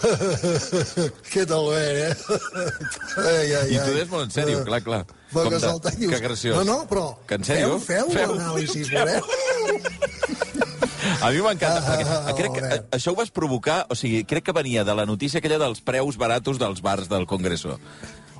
què 1.31 1.45
tal 1.47 1.69
bé, 1.69 1.83
eh? 2.07 2.15
ai, 3.21 3.53
ai, 3.53 3.67
I 3.75 3.77
tu 3.77 3.91
ai. 3.91 3.97
des 4.01 4.09
molt 4.09 4.25
en 4.25 4.33
sèrio, 4.33 4.63
clar, 4.65 4.81
clar. 4.85 5.03
Va, 5.31 5.45
que 5.47 5.59
salta 5.63 5.93
dius, 5.95 6.09
que 6.11 6.19
graciós. 6.25 6.57
No, 6.57 6.65
no, 6.65 6.79
però 6.89 7.05
Que 7.29 7.37
en 7.39 7.45
sèrio? 7.47 7.77
feu, 7.79 8.09
feu, 8.09 8.15
Feu. 8.17 8.33
l'anàlisi, 8.35 8.83
veureu? 8.91 9.21
A 11.21 11.29
mi 11.29 11.41
m'encanta, 11.43 11.85
Ah, 11.85 11.97
perquè 12.01 12.17
ah, 12.17 12.33
crec 12.37 12.55
que 12.57 12.97
això 12.97 13.13
ho 13.13 13.15
vas 13.17 13.29
provocar, 13.29 13.85
o 13.93 13.95
sigui, 13.97 14.23
crec 14.25 14.43
que 14.49 14.55
venia 14.57 14.83
de 14.83 14.95
la 14.97 15.05
notícia 15.05 15.37
aquella 15.37 15.59
dels 15.61 15.81
preus 15.85 16.17
baratos 16.17 16.57
dels 16.57 16.81
bars 16.81 17.09
del 17.11 17.27
Congreso. 17.29 17.77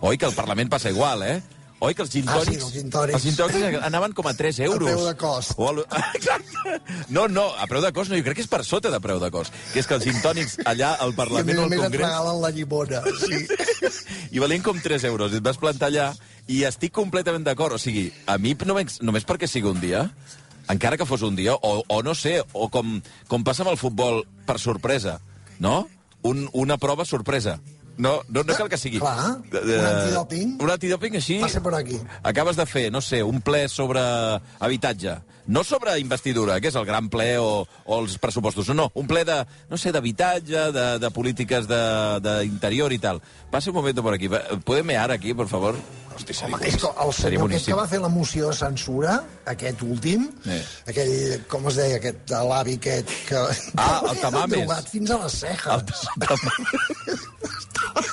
Oi 0.01 0.17
que 0.17 0.25
el 0.25 0.33
Parlament 0.33 0.69
passa 0.69 0.89
igual, 0.89 1.23
eh? 1.23 1.41
Oi 1.81 1.95
que 1.97 2.03
els 2.05 2.11
gin 2.13 2.27
Ah, 2.29 2.37
sí, 2.45 2.53
els 2.57 2.73
gin 2.73 2.89
tònics. 2.93 3.25
Els 3.25 3.83
anaven 3.85 4.13
com 4.13 4.27
a 4.29 4.33
3 4.37 4.59
euros. 4.67 4.85
preu 4.85 5.05
de 5.05 5.15
cost. 5.17 5.53
O 5.57 5.69
a, 5.69 6.01
exacte. 6.17 6.75
No, 7.09 7.27
no, 7.27 7.47
a 7.57 7.65
preu 7.65 7.81
de 7.81 7.89
cost 7.91 8.11
no, 8.11 8.17
jo 8.19 8.25
crec 8.25 8.37
que 8.37 8.45
és 8.45 8.49
per 8.49 8.61
sota 8.65 8.91
de 8.93 8.99
preu 9.01 9.17
de 9.21 9.31
cost. 9.33 9.53
Que 9.73 9.81
és 9.81 9.89
que 9.89 9.97
els 9.97 10.05
gin 10.05 10.21
tònics 10.21 10.59
allà 10.65 10.91
al 11.01 11.13
I 11.13 11.15
a 11.15 11.17
Parlament 11.17 11.57
o 11.57 11.61
a 11.61 11.65
al 11.65 11.73
més 11.73 11.79
et 11.79 11.85
Congrés... 11.87 12.05
regalen 12.05 12.41
la 12.41 12.51
llimona. 12.53 13.01
Sí. 13.17 13.41
I 14.37 14.43
valien 14.45 14.61
com 14.61 14.77
3 14.77 15.09
euros. 15.09 15.33
I 15.33 15.41
et 15.41 15.47
vas 15.49 15.57
plantar 15.57 15.89
allà 15.89 16.11
i 16.45 16.61
estic 16.69 16.93
completament 16.93 17.45
d'acord. 17.49 17.77
O 17.77 17.81
sigui, 17.81 18.11
a 18.29 18.37
mi 18.37 18.53
només, 18.65 19.01
només 19.01 19.25
perquè 19.25 19.49
sigui 19.49 19.73
un 19.73 19.81
dia, 19.81 20.05
encara 20.69 21.01
que 21.01 21.09
fos 21.09 21.25
un 21.25 21.35
dia, 21.35 21.57
o, 21.57 21.81
o 21.81 22.01
no 22.05 22.13
sé, 22.13 22.43
o 22.53 22.69
com, 22.69 22.99
com 23.27 23.43
passa 23.43 23.65
amb 23.65 23.73
el 23.73 23.81
futbol 23.81 24.21
per 24.45 24.59
sorpresa, 24.61 25.17
no? 25.57 25.87
Un, 26.21 26.45
una 26.53 26.77
prova 26.77 27.09
sorpresa. 27.09 27.57
No, 27.97 28.21
no, 28.29 28.43
no 28.43 28.55
cal 28.57 28.69
que 28.71 28.77
sigui. 28.79 28.99
Clar, 29.01 29.37
un 29.51 29.87
antidòping. 29.87 30.55
Un 30.63 30.71
antidòping 30.73 31.17
així... 31.19 31.39
Passa 31.43 31.61
per 31.63 31.73
aquí. 31.77 31.99
Acabes 32.23 32.57
de 32.59 32.65
fer, 32.69 32.85
no 32.93 33.01
sé, 33.03 33.21
un 33.27 33.41
ple 33.45 33.67
sobre 33.69 34.01
habitatge. 34.59 35.17
No 35.51 35.65
sobre 35.67 35.97
investidura, 35.99 36.55
que 36.63 36.69
és 36.71 36.75
el 36.79 36.85
gran 36.87 37.09
ple 37.11 37.33
o, 37.43 37.65
o 37.85 37.97
els 37.99 38.15
pressupostos. 38.23 38.69
No, 38.71 38.77
no, 38.85 38.85
un 38.95 39.07
ple 39.09 39.25
de, 39.27 39.41
no 39.69 39.77
sé, 39.77 39.91
d'habitatge, 39.91 40.69
de, 40.71 40.85
de 41.03 41.09
polítiques 41.11 41.67
de- 41.67 42.19
d'interior 42.23 42.93
i 42.95 42.99
tal. 43.03 43.19
Passa 43.51 43.69
un 43.73 43.75
moment 43.81 43.99
per 43.99 44.13
aquí. 44.15 44.29
Podem 44.63 44.87
mear 44.93 45.09
aquí, 45.11 45.33
per 45.35 45.49
favor? 45.51 45.75
Hosti, 46.11 46.33
seria, 46.35 46.55
Home, 46.55 46.67
és 46.67 46.75
que 46.79 46.89
el 47.03 47.11
senyor 47.15 47.45
aquest 47.49 47.67
que 47.69 47.75
va 47.77 47.85
fer 47.87 47.99
la 48.03 48.09
moció 48.11 48.49
de 48.49 48.55
censura, 48.57 49.13
aquest 49.47 49.79
últim, 49.87 50.25
Sí. 50.43 50.57
aquell, 50.91 51.13
com 51.51 51.67
es 51.71 51.77
deia, 51.79 51.99
aquest 52.01 52.33
l'avi 52.47 52.75
aquest 52.79 53.11
que... 53.29 53.43
Ah, 53.79 54.01
el 54.11 54.19
Tamames. 54.23 54.73
fins 54.91 55.11
a 55.15 55.19
les 55.23 55.39
cejes. 55.43 56.03
El- 56.19 56.41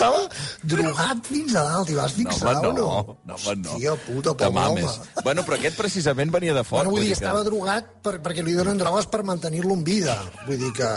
Estava 0.00 0.20
drogat 0.64 1.26
fins 1.28 1.54
a 1.60 1.62
dalt, 1.66 1.90
i 1.92 1.96
vas 1.98 2.14
No, 2.16 2.22
fixar 2.22 2.54
home, 2.56 2.68
o 2.68 2.72
no? 2.72 2.78
no. 2.78 3.16
no, 3.28 3.34
home, 3.36 3.56
no. 3.60 3.74
Hòstia 3.76 3.96
puta, 4.06 4.32
pobre 4.32 4.46
home. 4.48 4.80
mames. 4.80 5.00
Bueno, 5.22 5.44
però 5.44 5.58
aquest 5.58 5.76
precisament 5.76 6.32
venia 6.32 6.54
de 6.56 6.64
fora. 6.64 6.86
Bueno, 6.88 6.96
vull 6.96 7.04
dir, 7.04 7.12
que- 7.12 7.18
estava 7.20 7.44
drogat 7.44 7.90
per, 8.02 8.16
perquè 8.24 8.42
li 8.46 8.56
donen 8.56 8.80
drogues 8.80 9.06
per 9.12 9.20
mantenir-lo 9.28 9.76
en 9.76 9.84
vida. 9.84 10.16
Vull 10.46 10.56
dir 10.64 10.72
que... 10.72 10.88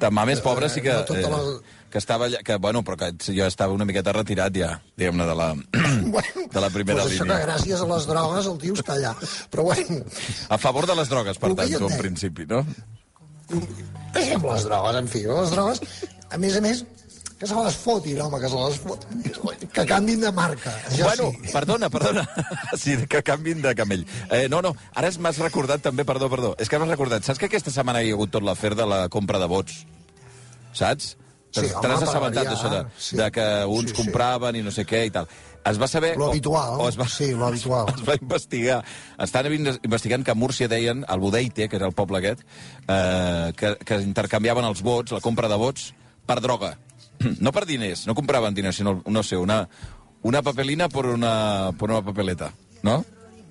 De 0.00 0.10
mames, 0.10 0.40
pobre, 0.40 0.70
sí 0.72 0.80
que... 0.80 0.96
No 1.12 1.36
la- 1.36 1.44
Eh, 1.52 1.78
que 1.92 2.00
estava 2.00 2.24
allà, 2.24 2.38
que, 2.40 2.56
bueno, 2.56 2.80
però 2.82 2.96
que 2.96 3.10
jo 3.36 3.44
estava 3.44 3.74
una 3.76 3.84
miqueta 3.84 4.14
retirat 4.16 4.54
ja, 4.56 4.70
diguem-ne, 4.96 5.26
de 5.28 5.34
la, 5.36 5.50
Bueno, 6.14 6.46
de 6.50 6.60
la 6.64 6.70
primera 6.72 7.02
pues 7.02 7.12
això 7.18 7.26
línia. 7.26 7.36
que 7.36 7.44
gràcies 7.44 7.82
a 7.84 7.88
les 7.90 8.06
drogues 8.08 8.46
el 8.48 8.56
tio 8.62 8.72
està 8.80 8.94
allà. 8.96 9.10
Però 9.52 9.66
bueno, 9.68 9.98
A 10.48 10.56
favor 10.56 10.86
de 10.88 10.96
les 10.96 11.10
drogues, 11.12 11.36
per 11.36 11.52
tant, 11.54 11.68
tu, 11.76 11.90
en 11.92 11.98
principi, 12.00 12.46
no? 12.48 12.62
deixem 14.14 14.42
les 14.48 14.64
drogues, 14.64 14.96
en 15.02 15.08
fi, 15.12 15.22
les 15.28 15.50
drogues, 15.52 15.80
a 16.32 16.38
més 16.40 16.56
a 16.56 16.62
més, 16.64 16.80
que 17.42 17.48
se 17.50 17.56
les 17.58 17.74
fotin, 17.74 18.20
home, 18.22 18.38
que 18.38 18.48
se 18.48 18.54
les 18.54 18.76
fotin, 18.78 19.22
que 19.74 19.82
canvin 19.90 20.20
de 20.22 20.30
marca. 20.30 20.70
Ja 20.94 21.08
bueno, 21.08 21.32
sí. 21.42 21.50
perdona, 21.52 21.88
perdona. 21.90 22.22
Sí, 22.78 22.94
que 23.10 23.22
canvin 23.26 23.60
de 23.62 23.74
camell. 23.74 24.04
Eh, 24.30 24.46
no, 24.48 24.60
no, 24.62 24.70
ara 24.94 25.10
m'has 25.18 25.40
recordat 25.42 25.82
també, 25.82 26.04
perdó, 26.06 26.28
perdó, 26.30 26.52
és 26.62 26.70
que 26.70 26.78
m'has 26.78 26.92
recordat, 26.92 27.26
saps 27.26 27.40
que 27.42 27.48
aquesta 27.50 27.74
setmana 27.74 28.04
hi 28.06 28.12
ha 28.12 28.14
hagut 28.14 28.30
tot 28.30 28.46
l'afer 28.46 28.76
de 28.78 28.86
la 28.86 29.08
compra 29.10 29.40
de 29.42 29.48
vots? 29.50 29.80
Saps? 30.72 31.16
Sí, 31.52 31.66
Te 31.82 31.88
n'has 31.90 32.04
assabentat 32.06 32.46
d'això, 32.48 32.70
de, 32.72 32.84
sí. 32.96 33.16
de 33.18 33.26
que 33.34 33.42
uns 33.68 33.90
Sí, 33.90 33.96
sí. 33.96 33.96
compraven 33.98 34.56
i 34.56 34.62
no 34.64 34.70
sé 34.72 34.86
què 34.88 35.02
i 35.08 35.10
tal. 35.12 35.26
Es 35.68 35.76
va 35.82 35.88
saber... 35.90 36.14
Lo 36.16 36.28
o- 36.28 36.30
habitual, 36.30 36.78
o 36.80 36.86
es 36.88 36.96
va, 36.98 37.08
sí, 37.08 37.32
lo 37.34 37.46
habitual. 37.50 37.90
Es 37.98 38.06
va 38.08 38.14
investigar. 38.20 38.78
Estan 39.18 39.50
inves- 39.52 39.80
investigant 39.84 40.24
que 40.24 40.30
a 40.30 40.34
Múrcia 40.38 40.68
deien, 40.70 41.04
al 41.08 41.20
Budeite, 41.20 41.68
que 41.68 41.76
era 41.76 41.86
el 41.90 41.92
poble 41.92 42.22
aquest, 42.22 42.40
eh, 42.88 43.52
que, 43.58 43.74
que 43.84 44.00
intercanviaven 44.00 44.64
els 44.70 44.80
vots, 44.86 45.12
la 45.12 45.20
compra 45.20 45.50
de 45.52 45.58
vots, 45.60 45.90
per 46.24 46.38
droga. 46.40 46.76
No 47.40 47.52
per 47.52 47.64
diners, 47.66 48.06
no 48.06 48.14
compraven 48.14 48.54
diners, 48.54 48.76
sinó, 48.76 49.02
no 49.06 49.22
sé, 49.22 49.36
una, 49.36 49.68
una 50.22 50.42
papelina 50.42 50.88
per 50.88 51.06
una, 51.06 51.70
per 51.78 51.90
una 51.90 52.02
papeleta, 52.02 52.52
no? 52.82 53.04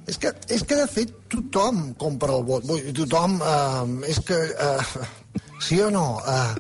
És 0.08 0.18
que, 0.18 0.32
és 0.50 0.64
que, 0.66 0.76
de 0.76 0.88
fet, 0.90 1.12
tothom 1.30 1.94
compra 2.00 2.34
el 2.36 2.44
vot. 2.48 2.64
Vull 2.66 2.82
dir, 2.88 2.94
tothom... 3.04 3.38
Eh, 3.42 4.10
és 4.10 4.20
que... 4.26 4.36
Eh, 4.36 5.06
sí 5.62 5.78
o 5.80 5.92
no? 5.94 6.18
Eh, 6.26 6.56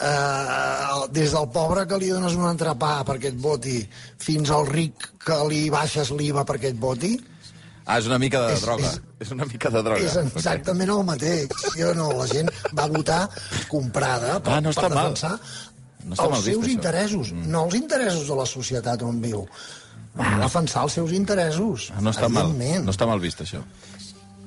eh, 0.00 1.06
des 1.12 1.32
del 1.36 1.48
pobre 1.52 1.86
que 1.88 1.98
li 2.00 2.08
dones 2.12 2.34
un 2.36 2.48
entrepà 2.48 2.98
perquè 3.06 3.30
et 3.32 3.38
voti 3.40 3.78
fins 4.22 4.50
al 4.50 4.66
ric 4.68 5.10
que 5.26 5.36
li 5.50 5.66
baixes 5.72 6.10
l'IVA 6.16 6.44
perquè 6.48 6.72
et 6.74 6.80
voti, 6.80 7.16
Ah, 7.88 8.00
és 8.00 8.06
una 8.10 8.16
mica 8.18 8.40
de 8.48 8.54
És- 8.56 8.62
droga. 8.64 8.82
és- 8.88 9.00
És, 9.20 9.28
una 9.30 9.44
mica 9.46 9.70
de 9.70 9.80
droga. 9.80 10.00
és 10.02 10.16
exactament 10.16 10.90
el 10.90 11.04
mateix. 11.06 11.46
Sí 11.72 11.84
o 11.84 11.92
no? 11.94 12.08
La 12.18 12.26
gent 12.26 12.48
va 12.74 12.88
votar 12.90 13.30
comprada 13.68 14.40
per, 14.42 14.54
Ah, 14.54 14.60
no 14.60 14.70
està 14.70 14.88
per 14.88 14.94
mal. 14.96 15.14
No 16.06 16.14
els 16.30 16.44
vist, 16.44 16.52
seus 16.54 16.64
això. 16.64 16.72
interessos, 16.76 17.32
mm. 17.34 17.48
no 17.52 17.64
els 17.66 17.74
interessos 17.78 18.28
de 18.30 18.38
la 18.38 18.46
societat 18.46 19.02
on 19.02 19.18
viu. 19.20 19.42
Va 20.16 20.30
defensar 20.40 20.86
els 20.86 20.94
seus 20.96 21.12
interessos, 21.12 21.90
Ah, 21.92 22.00
No 22.00 22.10
està, 22.14 22.28
mal, 22.32 22.48
no 22.56 22.92
està 22.94 23.06
mal 23.08 23.20
vist, 23.20 23.42
això. 23.44 23.60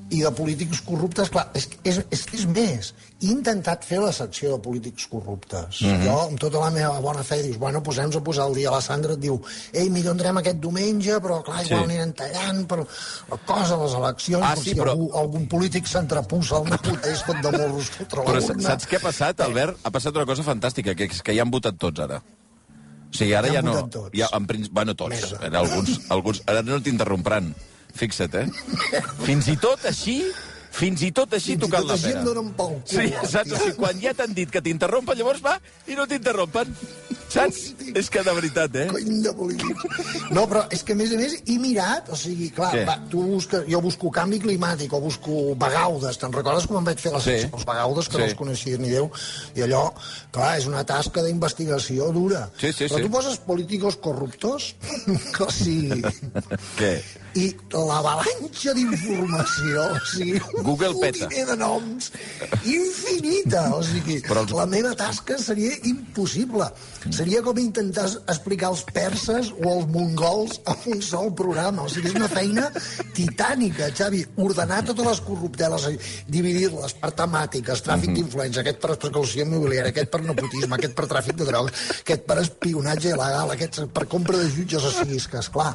I 0.09 0.23
de 0.23 0.31
polítics 0.33 0.79
corruptes, 0.81 1.29
clar, 1.29 1.51
és, 1.53 1.67
és, 1.85 1.99
és 2.09 2.21
que 2.25 2.37
és 2.39 2.45
més. 2.49 2.87
He 3.21 3.27
intentat 3.29 3.83
fer 3.85 3.99
la 4.01 4.09
secció 4.15 4.55
de 4.55 4.59
polítics 4.63 5.05
corruptes. 5.11 5.81
Mm. 5.83 5.87
-hmm. 5.87 6.05
Jo, 6.05 6.15
amb 6.29 6.39
tota 6.39 6.59
la 6.63 6.71
meva 6.71 6.99
bona 6.99 7.21
fe, 7.23 7.43
dius, 7.43 7.57
bueno, 7.59 7.83
posem-nos 7.83 8.15
a 8.15 8.23
posar 8.23 8.47
el 8.47 8.55
dia. 8.55 8.71
La 8.71 8.81
Sandra 8.81 9.13
et 9.13 9.19
diu, 9.19 9.39
ei, 9.71 9.89
millor 9.89 10.13
entrem 10.13 10.37
aquest 10.37 10.57
diumenge, 10.59 11.19
però 11.21 11.43
clar, 11.43 11.63
igual 11.65 11.83
Sí. 11.85 11.91
anirem 11.91 12.13
tallant, 12.13 12.65
però 12.67 12.87
la 13.29 13.37
cosa, 13.45 13.77
les 13.77 13.93
eleccions, 13.93 14.43
Ah, 14.43 14.55
sí, 14.55 14.69
si 14.69 14.75
però- 14.75 14.89
algú, 14.91 15.11
algun 15.13 15.47
polític 15.47 15.85
s'entrepussa 15.85 16.55
al 16.57 16.63
meu 16.63 16.79
és 17.03 17.23
tot 17.25 17.35
de 17.41 17.51
morros 17.57 17.89
contra 17.97 18.19
la 18.23 18.25
Però 18.31 18.43
urna. 18.49 18.63
saps 18.69 18.87
què 18.87 18.95
ha 18.97 18.99
passat, 18.99 19.39
Albert? 19.41 19.77
Ha 19.83 19.91
passat 19.91 20.15
una 20.15 20.25
cosa 20.25 20.41
fantàstica, 20.43 20.95
que 20.95 21.03
és 21.05 21.21
que 21.21 21.35
ja 21.35 21.41
han 21.43 21.51
votat 21.51 21.77
tots, 21.77 21.99
ara. 21.99 22.17
O 22.17 23.13
sigui, 23.17 23.33
ara 23.33 23.47
Ja 23.47 23.53
ja, 23.53 23.61
no... 23.61 23.87
tots. 23.89 24.09
Ja, 24.13 24.27
en 24.33 24.47
bueno, 24.71 24.95
tots. 24.95 25.09
Merda. 25.09 25.45
Ara, 25.45 25.59
alguns, 25.59 25.99
alguns, 26.09 26.41
ara 26.47 26.61
no 26.63 26.81
t'interrompran. 26.81 27.53
Fixa't, 27.95 28.35
eh? 28.35 29.01
Fins 29.25 29.47
i 29.51 29.57
tot 29.59 29.83
així, 29.89 30.21
fins 30.79 31.01
i 31.03 31.11
tot 31.11 31.33
així 31.33 31.55
Fins 31.55 31.63
i 31.63 31.65
tocant 31.65 31.87
tot 31.87 31.95
la 31.95 31.97
pera. 32.03 32.19
em 32.21 32.25
donen 32.29 32.51
pel 32.55 32.75
cul, 32.77 32.81
Sí, 32.85 33.13
saps? 33.31 33.51
O 33.51 33.57
sigui, 33.63 33.75
quan 33.79 33.99
ja 34.01 34.13
t'han 34.13 34.33
dit 34.37 34.49
que 34.53 34.61
t'interrompen, 34.61 35.17
llavors 35.17 35.41
va 35.43 35.57
i 35.87 35.95
no 35.97 36.05
t'interrompen. 36.07 36.75
Saps? 37.29 37.75
És 37.93 38.07
que 38.09 38.23
de 38.25 38.33
veritat, 38.33 38.73
eh? 38.73 38.87
Cony 38.89 39.19
de 39.21 39.31
polítics. 39.37 39.83
No, 40.33 40.47
però 40.49 40.63
és 40.73 40.81
que, 40.81 40.95
a 40.95 40.97
més 40.97 41.11
a 41.13 41.17
més, 41.19 41.35
he 41.45 41.57
mirat, 41.61 42.07
o 42.09 42.17
sigui, 42.17 42.47
clar, 42.55 42.71
Què? 42.73 42.85
va, 42.87 42.95
tu 43.11 43.21
busques, 43.21 43.67
jo 43.69 43.81
busco 43.85 44.09
canvi 44.15 44.39
climàtic 44.41 44.95
o 44.97 45.01
busco 45.03 45.53
vagaudes, 45.61 46.17
te'n 46.17 46.33
recordes 46.33 46.65
quan 46.65 46.79
em 46.81 46.87
vaig 46.89 46.97
fer 47.03 47.11
les 47.13 47.23
Sí. 47.27 47.35
els 47.53 47.65
vagaudes, 47.69 48.07
que 48.09 48.13
Sí. 48.17 48.17
no 48.23 48.25
els 48.31 48.33
coneixia 48.39 48.77
ni 48.81 48.89
Déu, 48.89 49.11
i 49.55 49.61
allò, 49.61 49.93
clar, 50.31 50.57
és 50.57 50.65
una 50.65 50.83
tasca 50.83 51.21
d'investigació 51.21 52.09
dura. 52.11 52.49
Sí, 52.57 52.73
sí, 52.73 52.85
però 52.89 52.97
sí. 52.97 53.03
tu 53.03 53.11
poses 53.11 53.37
políticos 53.37 53.97
corruptos, 53.97 54.75
que 55.37 55.51
sí, 55.53 56.01
Què? 56.79 56.95
I 57.39 57.47
l'avalanxa 57.71 58.73
d'informació, 58.75 59.85
o 59.95 59.99
sigui, 60.11 60.41
un 60.59 60.63
Google 60.67 60.95
peta. 60.99 61.29
de 61.29 61.55
noms 61.59 62.11
infinita, 62.67 63.63
o 63.75 63.81
sigui, 63.85 64.19
Però 64.25 64.43
els- 64.43 64.53
la 64.55 64.65
meva 64.69 64.93
tasca 64.97 65.37
seria 65.39 65.71
impossible. 65.87 66.67
Seria 67.15 67.41
com 67.45 67.57
intentar 67.61 68.07
explicar 68.27 68.69
els 68.73 68.81
perses 68.93 69.51
o 69.55 69.69
els 69.77 69.87
mongols 69.93 70.59
en 70.67 70.93
un 70.95 71.01
sol 71.05 71.31
programa, 71.33 71.85
o 71.85 71.89
sigui, 71.89 72.09
és 72.11 72.17
una 72.19 72.27
feina 72.31 72.65
titànica, 73.15 73.89
Xavi, 73.95 74.25
ordenar 74.43 74.81
totes 74.89 75.05
les 75.07 75.21
corrupteles, 75.25 75.87
dividir-les 76.27 76.93
per 76.99 77.11
temàtiques, 77.15 77.83
tràfic 77.85 78.13
d'influència, 78.17 78.61
aquest 78.65 78.81
per 78.83 78.91
especulació 78.97 79.45
immobiliària, 79.45 79.93
aquest 79.93 80.11
per 80.11 80.21
nepotisme, 80.25 80.75
aquest 80.79 80.95
per 80.97 81.07
tràfic 81.11 81.39
de 81.39 81.47
drogues, 81.47 81.73
aquest 82.03 82.25
per 82.27 82.37
espionatge 82.43 83.13
il·legal, 83.15 83.53
aquest 83.55 83.81
per 83.95 84.05
compra 84.11 84.37
de 84.41 84.49
jutges 84.51 84.83
o 84.83 84.91
sigui, 84.99 85.17
és 85.21 85.27
que, 85.31 85.39
esclar, 85.39 85.71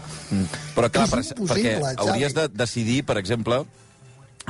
Però 0.75 0.91
clar, 0.91 1.07
és 1.07 1.11
per, 1.15 1.21
impossible, 1.25 1.54
perquè 1.55 1.79
Xavi. 1.81 2.09
hauries 2.11 2.35
de 2.35 2.49
decidir, 2.49 3.05
per 3.05 3.17
exemple, 3.19 3.65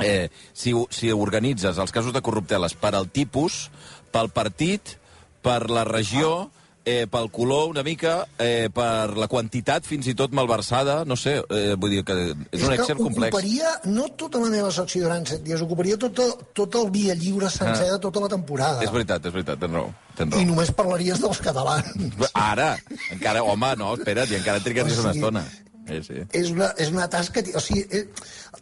eh, 0.03 0.29
si, 0.53 0.73
si 0.89 1.11
organitzes 1.11 1.77
els 1.77 1.91
casos 1.95 2.13
de 2.13 2.21
corrupteles 2.21 2.73
per 2.75 2.95
al 2.95 3.07
tipus, 3.09 3.69
pel 4.11 4.29
partit, 4.29 4.97
per 5.41 5.69
la 5.69 5.83
regió, 5.85 6.49
eh, 6.87 7.07
pel 7.09 7.31
color 7.33 7.69
una 7.71 7.81
mica, 7.81 8.27
eh, 8.37 8.69
per 8.73 9.15
la 9.17 9.25
quantitat 9.27 9.85
fins 9.89 10.05
i 10.07 10.13
tot 10.13 10.31
malversada, 10.37 10.99
no 11.05 11.15
sé, 11.17 11.39
eh, 11.49 11.73
vull 11.81 11.89
dir 11.95 12.03
que 12.05 12.13
és, 12.51 12.61
un 12.61 12.69
que 12.69 12.75
Excel 12.75 12.97
complex. 12.97 13.33
ocuparia 13.33 13.71
no 13.85 14.05
tota 14.15 14.37
la 14.43 14.51
meva 14.53 14.69
secció 14.71 15.03
durant 15.07 15.25
set 15.25 15.41
dies, 15.43 15.61
ocuparia 15.65 15.97
tot, 15.97 16.19
el- 16.19 16.35
tot 16.53 16.75
el 16.75 16.91
via 16.91 17.15
lliure 17.15 17.49
sencer 17.49 17.89
de 17.91 17.97
tota 17.99 18.19
la 18.21 18.29
temporada. 18.29 18.79
Ah. 18.81 18.83
És 18.83 18.91
veritat, 18.93 19.25
és 19.25 19.33
veritat, 19.33 19.59
tens 19.59 19.73
raó. 19.73 19.89
Tens 20.15 20.29
I 20.35 20.37
raó. 20.37 20.45
només 20.45 20.71
parlaries 20.71 21.19
dels 21.21 21.39
catalans. 21.41 21.89
Ara, 22.33 22.77
encara, 23.11 23.41
home, 23.43 23.75
no, 23.77 23.95
espera't, 23.95 24.29
i 24.31 24.35
encara 24.35 24.59
trigaries 24.61 24.97
O 24.99 25.01
una 25.01 25.13
sigui, 25.13 25.23
estona. 25.25 25.45
Sí, 25.85 25.99
sí. 26.07 26.21
És 26.33 26.49
una, 26.49 26.71
és 26.81 26.89
una 26.89 27.05
tasca... 27.11 27.43
O 27.55 27.61
sigui, 27.61 27.83
eh, 27.93 28.07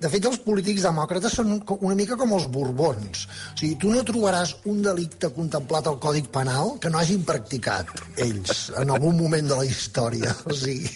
de 0.03 0.09
fet, 0.11 0.25
els 0.27 0.39
polítics 0.43 0.83
demòcrates 0.83 1.35
són 1.37 1.53
una 1.79 1.95
mica 1.95 2.17
com 2.19 2.33
els 2.35 2.47
borbons. 2.51 3.25
O 3.53 3.57
sigui, 3.61 3.77
tu 3.79 3.93
no 3.93 4.01
trobaràs 4.07 4.55
un 4.69 4.81
delicte 4.83 5.29
contemplat 5.35 5.87
al 5.87 5.99
Còdic 6.03 6.27
Penal 6.35 6.73
que 6.83 6.91
no 6.91 6.99
hagin 6.99 7.23
practicat 7.27 7.93
ells 8.17 8.65
en 8.81 8.91
algun 8.91 9.15
moment 9.21 9.47
de 9.53 9.59
la 9.61 9.67
història. 9.69 10.35
O 10.49 10.57
sigui, 10.57 10.91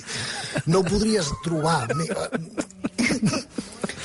no 0.68 0.84
podries 0.88 1.32
trobar... 1.46 1.86
me- 1.96 2.10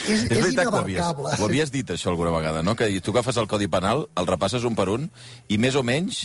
És, 0.02 0.24
És 0.26 0.38
veritat 0.42 0.66
que 0.66 0.72
ho 0.74 0.78
havies, 0.82 0.98
ho 1.38 1.44
havies 1.46 1.70
dit, 1.70 1.90
això, 1.94 2.10
alguna 2.10 2.32
vegada, 2.34 2.62
no? 2.66 2.74
Que 2.76 2.88
tu 3.00 3.12
agafes 3.14 3.36
el 3.38 3.46
Codi 3.50 3.68
Penal, 3.70 4.08
el 4.18 4.26
repasses 4.26 4.64
un 4.68 4.74
per 4.78 4.88
un, 4.90 5.04
i 5.48 5.58
més 5.62 5.76
o 5.78 5.82
menys 5.86 6.24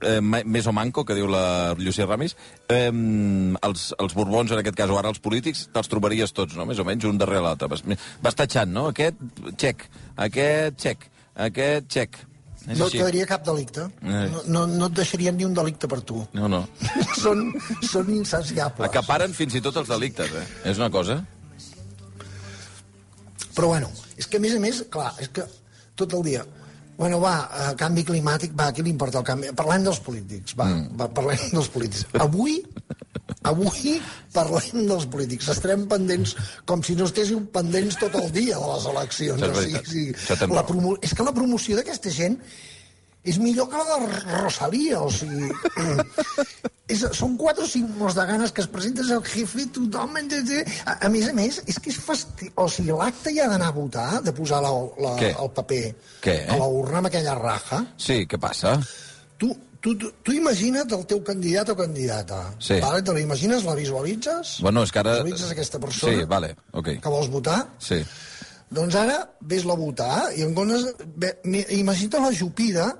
eh, 0.00 0.20
més 0.20 0.66
o 0.66 0.74
manco, 0.76 1.04
que 1.06 1.16
diu 1.18 1.28
la 1.30 1.74
Llucia 1.78 2.06
Ramis, 2.08 2.36
eh, 2.68 2.88
els, 2.90 3.86
els 3.98 4.16
borbons, 4.16 4.52
en 4.52 4.62
aquest 4.62 4.78
cas, 4.78 4.90
o 4.92 4.98
ara 5.00 5.12
els 5.12 5.22
polítics, 5.22 5.66
te'ls 5.74 5.90
trobaries 5.92 6.34
tots, 6.36 6.56
no? 6.58 6.66
Més 6.68 6.80
o 6.80 6.86
menys, 6.88 7.06
un 7.08 7.20
darrere 7.20 7.44
l'altre. 7.44 7.70
Vas, 7.72 7.84
vas 8.22 8.38
tatxant, 8.38 8.72
no? 8.72 8.88
Aquest, 8.94 9.20
xec. 9.60 9.86
Aquest, 10.16 10.80
xec. 10.82 11.08
Aquest, 11.50 11.88
xec. 11.92 12.20
És 12.68 12.76
No 12.76 12.90
et 12.90 12.98
quedaria 12.98 13.24
cap 13.28 13.44
delicte. 13.46 13.86
Eh. 14.04 14.24
No, 14.32 14.42
no, 14.52 14.64
no 14.68 14.88
et 14.90 14.96
deixarien 14.98 15.36
ni 15.36 15.46
un 15.46 15.54
delicte 15.56 15.88
per 15.88 16.02
tu. 16.04 16.20
No, 16.36 16.48
no. 16.52 16.66
són, 17.22 17.46
són 17.88 18.10
insaciables. 18.12 18.84
Acaparen 18.90 19.32
fins 19.36 19.56
i 19.56 19.62
tot 19.64 19.80
els 19.80 19.88
delictes, 19.90 20.32
eh? 20.36 20.46
És 20.72 20.80
una 20.80 20.90
cosa... 20.92 21.22
Però 23.50 23.72
bueno, 23.72 23.88
és 24.16 24.28
que 24.30 24.38
a 24.38 24.40
més 24.40 24.54
a 24.54 24.60
més, 24.62 24.78
clar, 24.92 25.10
és 25.20 25.32
que 25.34 25.44
tot 25.98 26.14
el 26.16 26.26
dia... 26.28 26.44
Bueno, 27.00 27.16
va, 27.16 27.34
eh, 27.48 27.68
canvi 27.80 28.02
climàtic, 28.04 28.52
va, 28.52 28.66
qui 28.76 28.82
li 28.84 28.90
importa 28.92 29.22
el 29.22 29.24
canvi? 29.24 29.54
Parlem 29.56 29.86
dels 29.86 30.00
polítics, 30.04 30.52
va, 30.58 30.66
mm. 30.68 30.98
va 31.00 31.06
parlem 31.16 31.46
dels 31.54 31.70
polítics. 31.72 32.02
Avui, 32.20 32.58
avui 33.48 33.94
parlem 34.34 34.82
dels 34.90 35.06
polítics. 35.14 35.48
Estarem 35.54 35.86
pendents 35.88 36.34
com 36.68 36.84
si 36.84 36.98
no 36.98 37.06
estéssim 37.08 37.46
pendents 37.54 37.96
tot 38.02 38.18
el 38.20 38.28
dia 38.34 38.58
de 38.60 38.74
les 38.74 38.90
eleccions. 38.92 39.46
O 39.48 39.62
sigui, 39.62 39.80
sí, 39.88 40.04
la 40.52 40.66
promo... 40.68 40.92
És 41.00 41.16
que 41.16 41.24
la 41.24 41.32
promoció 41.36 41.80
d'aquesta 41.80 42.12
gent 42.12 42.36
és 43.24 43.36
millor 43.38 43.68
que 43.68 43.76
la 43.76 43.98
de 44.00 44.20
Rosalia, 44.40 45.00
o 45.04 45.10
sigui... 45.12 45.50
és, 46.90 47.02
són 47.14 47.36
quatre 47.38 47.62
o 47.66 47.68
cinc 47.70 47.90
morts 48.00 48.16
de 48.16 48.24
ganes 48.26 48.52
que 48.56 48.62
es 48.64 48.68
presentes 48.72 49.10
al 49.14 49.22
jefe, 49.28 49.66
tothom... 49.74 50.16
A, 50.16 50.94
a 51.06 51.10
més 51.12 51.28
a 51.28 51.34
més, 51.36 51.60
és 51.68 51.78
que 51.78 51.92
és 51.92 51.98
fasti... 52.00 52.48
O 52.56 52.66
sigui, 52.72 52.94
l'acte 52.96 53.34
ja 53.36 53.48
d'anar 53.50 53.68
a 53.70 53.76
votar, 53.76 54.08
de 54.24 54.32
posar 54.36 54.62
la, 54.64 54.72
la, 55.04 55.12
Què? 55.20 55.34
el 55.36 55.50
paper 55.58 55.82
Què? 56.24 56.36
a 56.48 56.56
la 56.60 56.68
urna 56.80 57.02
amb 57.02 57.10
aquella 57.10 57.36
raja, 57.38 57.82
Sí, 58.00 58.24
què 58.30 58.40
passa? 58.40 58.78
tu, 59.40 59.52
tu, 59.80 59.94
tu, 59.96 60.10
tu 60.24 60.34
imagina't 60.36 60.90
el 60.96 61.04
teu 61.08 61.20
candidat 61.24 61.70
o 61.72 61.76
candidata. 61.78 62.40
Sí. 62.60 62.80
Vale? 62.82 63.00
Te 63.04 63.14
l'imagines, 63.16 63.62
la 63.64 63.76
visualitzes? 63.78 64.58
Bueno, 64.64 64.82
és 64.84 64.92
que 64.92 65.00
ara... 65.04 65.14
Visualitzes 65.20 65.54
aquesta 65.54 65.80
persona 65.80 66.16
Sí, 66.18 66.26
vale, 66.28 66.54
ok. 66.72 66.90
que 67.04 67.12
vols 67.12 67.30
votar? 67.32 67.62
Sí. 67.80 68.00
Doncs 68.70 68.94
ara 69.00 69.22
ves-la 69.50 69.74
votar 69.78 70.26
i 70.36 70.44
en 70.44 70.52
comptes... 70.54 70.84
Imagina't 71.78 72.26
la 72.26 72.34
jupida 72.36 72.90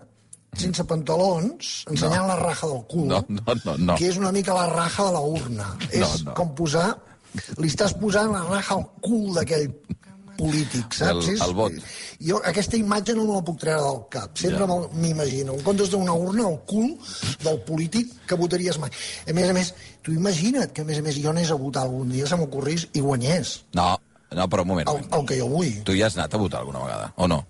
sense 0.56 0.84
pantalons, 0.84 1.84
ensenyant 1.90 2.26
la 2.26 2.36
raja 2.36 2.66
del 2.66 2.82
cul, 2.90 3.06
No, 3.08 3.24
no, 3.28 3.54
no, 3.64 3.76
no. 3.78 3.96
que 3.96 4.08
és 4.10 4.16
una 4.18 4.32
mica 4.32 4.54
la 4.54 4.66
raja 4.66 5.04
de 5.06 5.12
la 5.12 5.20
urna. 5.20 5.76
és 5.90 6.24
no. 6.24 6.34
com 6.34 6.54
posar... 6.54 6.96
Li 7.62 7.68
estàs 7.70 7.92
posant 7.94 8.32
la 8.34 8.40
raja 8.42 8.74
al 8.74 8.88
cul 9.00 9.34
d'aquell 9.36 9.68
polític, 10.36 10.94
saps? 10.96 11.28
El- 11.28 11.42
el 11.44 11.52
vot. 11.54 11.72
Jo 12.26 12.40
aquesta 12.48 12.76
imatge 12.80 13.14
no 13.14 13.26
me 13.28 13.36
la 13.36 13.42
puc 13.46 13.58
treure 13.60 13.82
del 13.84 14.00
cap. 14.10 14.32
Sempre 14.40 14.66
Ja. 14.66 14.78
m'imagino. 14.94 15.54
En 15.54 15.62
comptes 15.62 15.90
d'una 15.90 16.12
urna, 16.12 16.46
al 16.48 16.58
cul 16.66 16.96
del 17.44 17.60
polític 17.68 18.10
que 18.26 18.34
votaries 18.34 18.78
mai. 18.78 18.90
A 19.28 19.32
més 19.32 19.48
a 19.48 19.52
més, 19.52 19.74
tu 20.02 20.12
imagina't 20.12 20.72
que, 20.72 20.82
a 20.82 20.84
més 20.84 20.98
a 20.98 21.02
més, 21.02 21.16
jo 21.22 21.30
anés 21.30 21.50
a 21.50 21.54
votar 21.54 21.82
algun 21.82 22.08
dia, 22.10 22.26
se 22.26 22.36
m'ocorrís, 22.36 22.88
i 22.94 23.00
guanyés 23.00 23.64
No, 23.74 23.96
no, 24.32 24.48
però 24.48 24.62
un 24.62 24.68
moment. 24.68 24.88
el, 24.88 25.06
el 25.20 25.26
que 25.26 25.38
jo 25.38 25.46
vull. 25.48 25.82
Tu 25.84 25.92
ja 25.98 26.06
has 26.06 26.16
anat 26.16 26.34
a 26.34 26.38
votar 26.38 26.60
alguna 26.60 26.80
vegada, 26.80 27.12
o 27.16 27.28
no? 27.28 27.44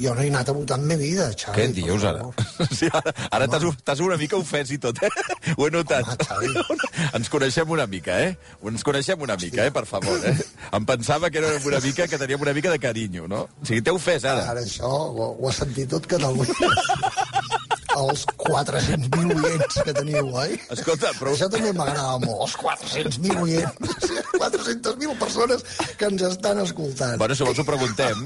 Jo 0.00 0.14
no 0.16 0.22
he 0.24 0.30
anat 0.32 0.48
a 0.48 0.54
votar 0.56 0.78
en 0.80 0.86
meva 0.88 1.02
vida, 1.02 1.26
Xavi. 1.36 1.56
Què 1.58 1.66
dius, 1.76 2.04
ara? 2.08 2.24
Sí, 2.78 2.88
ara 2.92 3.12
ara 3.30 3.48
t'has 3.50 3.64
t'has 3.84 4.00
una 4.04 4.16
mica 4.20 4.38
ofès 4.40 4.72
i 4.74 4.78
tot, 4.80 5.00
eh? 5.04 5.10
Ho 5.58 5.66
he 5.66 5.70
notat. 5.74 6.08
Home. 6.30 6.64
Ens 7.18 7.30
coneixem 7.32 7.70
una 7.76 7.86
mica, 7.90 8.16
eh? 8.24 8.34
Ens 8.72 8.84
coneixem 8.86 9.20
una 9.20 9.36
mica, 9.40 9.66
eh? 9.66 9.74
Per 9.74 9.84
favor, 9.88 10.16
eh? 10.28 10.36
Em 10.76 10.88
pensava 10.88 11.30
que 11.30 11.42
era 11.42 11.52
una 11.66 11.80
mica, 11.84 12.08
que 12.08 12.20
teníem 12.20 12.40
una 12.40 12.56
mica 12.56 12.72
de 12.72 12.80
carinyo, 12.82 13.28
no? 13.28 13.44
O 13.60 13.68
sigui, 13.68 13.82
t'he 13.84 13.94
ofès, 13.96 14.24
ara. 14.24 14.46
Ara 14.54 14.64
això 14.64 14.88
ho, 14.88 15.32
ho 15.36 15.48
ha 15.50 15.54
sentit 15.56 15.90
tot 15.92 16.08
Catalunya. 16.10 16.74
Els 17.98 18.22
400.000 18.38 19.34
oients 19.44 19.78
que 19.84 19.92
teniu, 19.96 20.28
oi? 20.36 20.54
Escolta, 20.70 21.10
però- 21.18 21.32
Això 21.34 21.48
també 21.50 21.72
m'agrada 21.74 22.18
molt, 22.22 22.44
els 22.46 22.54
400.000 22.60 23.40
oients. 23.42 23.96
400.000 24.40 25.16
persones 25.18 25.64
que 25.98 26.06
ens 26.06 26.22
estan 26.22 26.60
escoltant. 26.62 27.18
Bueno, 27.18 27.34
si 27.34 27.44
vols 27.44 27.58
ho 27.58 27.64
preguntem, 27.66 28.22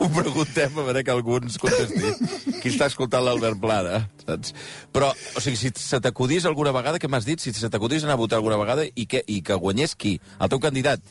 ho 0.00 0.08
preguntem 0.14 0.78
a 0.78 0.84
veure 0.86 1.02
que 1.04 1.10
algú 1.14 1.36
ens 1.40 1.58
contesti. 1.58 2.14
Qui 2.62 2.70
està 2.72 2.86
escoltant 2.90 3.24
l'Albert 3.26 3.58
Plana, 3.60 4.04
saps? 4.26 4.54
Però, 4.94 5.10
o 5.36 5.40
sigui, 5.42 5.56
si 5.58 5.72
se 5.76 6.00
t'acudís 6.00 6.46
alguna 6.48 6.72
vegada, 6.76 6.98
què 7.02 7.08
m'has 7.10 7.26
dit? 7.28 7.40
Si 7.42 7.52
se 7.56 7.68
t'acudís 7.72 8.04
anar 8.06 8.14
a 8.16 8.22
votar 8.22 8.38
alguna 8.40 8.56
vegada 8.60 8.86
i 8.94 9.06
que, 9.10 9.24
i 9.26 9.40
que 9.42 9.54
guanyés 9.58 9.96
qui? 9.96 10.18
El 10.40 10.48
teu 10.52 10.60
candidat? 10.62 11.02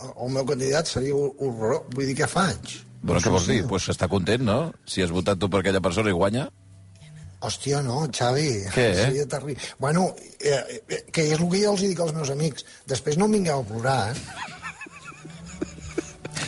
El, 0.00 0.10
el 0.26 0.34
meu 0.34 0.44
candidat 0.48 0.88
seria 0.90 1.14
horrorós. 1.14 1.84
Vull 1.94 2.08
dir, 2.10 2.16
què 2.18 2.26
faig? 2.30 2.80
Bueno, 3.04 3.20
què 3.20 3.30
vols 3.30 3.46
dir? 3.46 3.60
Doncs 3.62 3.70
pues 3.70 3.88
està 3.92 4.08
content, 4.08 4.42
no? 4.42 4.58
Si 4.88 5.02
has 5.04 5.12
votat 5.12 5.38
tu 5.38 5.50
per 5.52 5.60
aquella 5.60 5.82
persona 5.84 6.08
i 6.10 6.16
guanya. 6.16 6.48
Hòstia, 7.44 7.82
no, 7.84 8.02
Xavi. 8.08 8.48
Què, 8.72 8.88
eh? 8.90 9.04
Seria 9.04 9.28
terrible. 9.28 9.60
Bueno, 9.78 10.08
eh, 10.40 10.80
eh, 10.88 11.04
que 11.12 11.28
és 11.28 11.38
el 11.38 11.48
que 11.50 11.62
jo 11.62 11.74
els 11.74 11.84
dic 11.84 12.00
als 12.00 12.14
meus 12.16 12.32
amics. 12.32 12.64
Després 12.90 13.20
no 13.20 13.28
em 13.28 13.38
vingueu 13.38 13.60
a 13.60 13.68
plorar, 13.68 13.98
eh? 14.12 14.52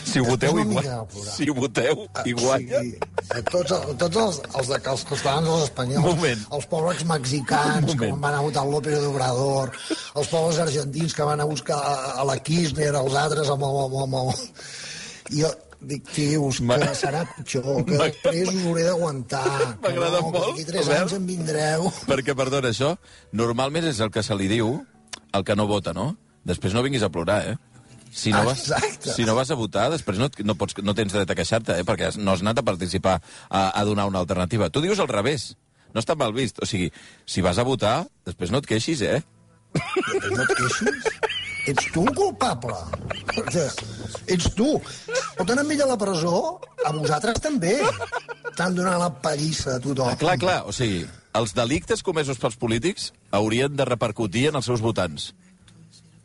Si 0.07 0.21
voteu 0.23 0.55
no 0.55 0.63
i 0.63 0.65
m'hi 0.65 0.77
guanya. 0.77 0.87
queda 0.87 1.05
plorar. 1.11 1.33
Si 1.35 1.47
voteu 1.57 1.99
i 2.25 2.33
guanya. 2.37 2.79
O 2.79 2.81
sigui, 2.81 2.99
eh, 3.35 3.43
tots, 3.51 3.73
tots 4.01 4.19
els, 4.23 4.39
els, 4.47 4.71
de, 4.71 4.79
els 4.93 5.03
catalans, 5.11 5.51
els 5.51 5.67
espanyols, 5.67 6.07
Moment. 6.07 6.43
els 6.57 6.67
pobles 6.71 7.03
mexicans 7.11 7.93
que 7.99 8.11
van 8.23 8.39
a 8.39 8.41
votar 8.47 8.65
López 8.71 9.05
Obrador, 9.11 9.75
els 10.15 10.31
pobles 10.31 10.59
argentins 10.63 11.13
que 11.13 11.27
van 11.27 11.43
a 11.43 11.49
buscar 11.49 11.77
a, 11.77 11.95
a 12.23 12.27
la 12.27 12.39
Kirchner, 12.39 12.93
els 12.95 13.19
altres 13.19 13.53
amb 13.53 13.67
el... 13.67 13.79
Amb, 13.85 14.01
amb, 14.07 14.19
amb... 14.23 14.67
Jo 15.37 15.51
dic, 15.81 16.07
tios, 16.13 16.59
que 16.61 16.93
serà 16.97 17.23
pitjor, 17.35 17.83
que 17.85 17.97
després 18.03 18.51
us 18.51 18.65
hauré 18.65 18.85
d'aguantar. 18.87 19.45
M'agrada 19.83 20.21
no, 20.21 20.31
molt, 20.31 20.51
d'aquí 20.51 20.67
tres 20.67 20.89
anys 20.93 21.17
en 21.17 21.27
vindreu. 21.29 21.87
Perquè, 22.09 22.35
perdona, 22.37 22.73
això 22.73 22.95
normalment 23.31 23.87
és 23.89 24.01
el 24.03 24.11
que 24.13 24.25
se 24.25 24.37
li 24.37 24.49
diu 24.51 24.75
al 25.35 25.45
que 25.47 25.57
no 25.57 25.67
vota, 25.69 25.93
no? 25.93 26.13
Després 26.47 26.75
no 26.75 26.83
vinguis 26.85 27.03
a 27.03 27.11
plorar, 27.13 27.41
eh? 27.51 27.57
Si 28.17 28.31
no, 28.31 28.43
vas, 28.47 28.63
Exacte. 28.63 29.11
si 29.13 29.25
no 29.27 29.35
vas 29.35 29.51
a 29.51 29.57
votar, 29.59 29.89
després 29.91 30.17
no, 30.17 30.29
no, 30.47 30.55
pots, 30.57 30.77
no 30.81 30.95
tens 30.97 31.13
dret 31.13 31.29
a 31.29 31.35
queixar-te, 31.37 31.75
eh? 31.75 31.85
perquè 31.85 32.13
no 32.17 32.33
has 32.33 32.41
anat 32.41 32.63
a 32.63 32.65
participar 32.65 33.17
a, 33.19 33.67
a 33.69 33.83
donar 33.85 34.07
una 34.09 34.23
alternativa. 34.23 34.71
Tu 34.71 34.81
dius 34.81 35.01
al 35.03 35.11
revés. 35.11 35.51
No 35.93 36.01
està 36.01 36.15
mal 36.17 36.33
vist. 36.33 36.57
O 36.63 36.67
sigui, 36.67 36.89
si 37.29 37.43
vas 37.45 37.59
a 37.59 37.65
votar, 37.67 38.07
després 38.25 38.51
no 38.53 38.63
et 38.63 38.69
queixis, 38.69 39.03
eh? 39.05 39.19
Després 39.75 40.33
no 40.33 40.47
et 40.47 40.55
queixis. 40.57 41.11
Ets 41.67 41.89
tu 41.91 42.03
el 42.07 42.13
culpable. 42.15 42.75
Ets 44.31 44.49
tu. 44.55 44.69
Anar 45.37 45.61
amb 45.61 45.73
ell 45.73 45.83
a 45.85 45.87
la 45.91 45.97
presó, 46.01 46.37
a 46.83 46.91
vosaltres 46.95 47.39
també. 47.43 47.75
T'han 48.57 48.77
donat 48.77 48.97
la 48.99 49.09
pallissa 49.23 49.77
a 49.77 49.81
tothom. 49.81 50.09
Ah, 50.09 50.17
clar, 50.19 50.37
clar. 50.41 50.57
O 50.65 50.73
sigui, 50.73 51.03
els 51.37 51.53
delictes 51.57 52.01
comesos 52.03 52.39
pels 52.41 52.57
polítics 52.57 53.11
haurien 53.37 53.75
de 53.77 53.85
repercutir 53.85 54.47
en 54.49 54.57
els 54.59 54.69
seus 54.69 54.81
votants. 54.81 55.31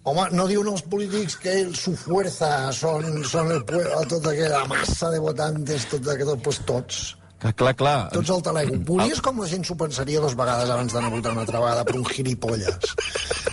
Home, 0.08 0.24
no 0.34 0.48
diuen 0.50 0.72
els 0.72 0.82
polítics 0.82 1.36
que 1.38 1.54
su 1.78 1.92
fuerza 1.94 2.72
son, 2.74 3.20
son 3.28 3.52
el 3.54 3.62
pueblo, 3.68 4.00
tota 4.10 4.32
aquella 4.32 4.64
massa 4.70 5.12
de 5.12 5.20
votantes, 5.22 5.86
tot 5.92 6.08
aquest, 6.10 6.32
pues 6.42 6.58
tots. 6.66 7.02
Clar, 7.42 7.52
clar, 7.58 7.74
clar. 7.74 7.96
Tots 8.14 8.30
al 8.30 8.42
telègol. 8.46 8.78
Volies 8.86 9.20
com 9.24 9.40
la 9.42 9.48
gent 9.50 9.64
s'ho 9.66 9.74
pensaria 9.80 10.20
dues 10.22 10.36
vegades 10.38 10.70
abans 10.70 10.92
d'anar 10.94 11.08
a 11.10 11.14
votar 11.16 11.32
una 11.34 11.42
altra 11.42 11.58
vegada 11.64 11.84
per 11.88 11.96
un 11.98 12.04
gilipolles. 12.06 12.92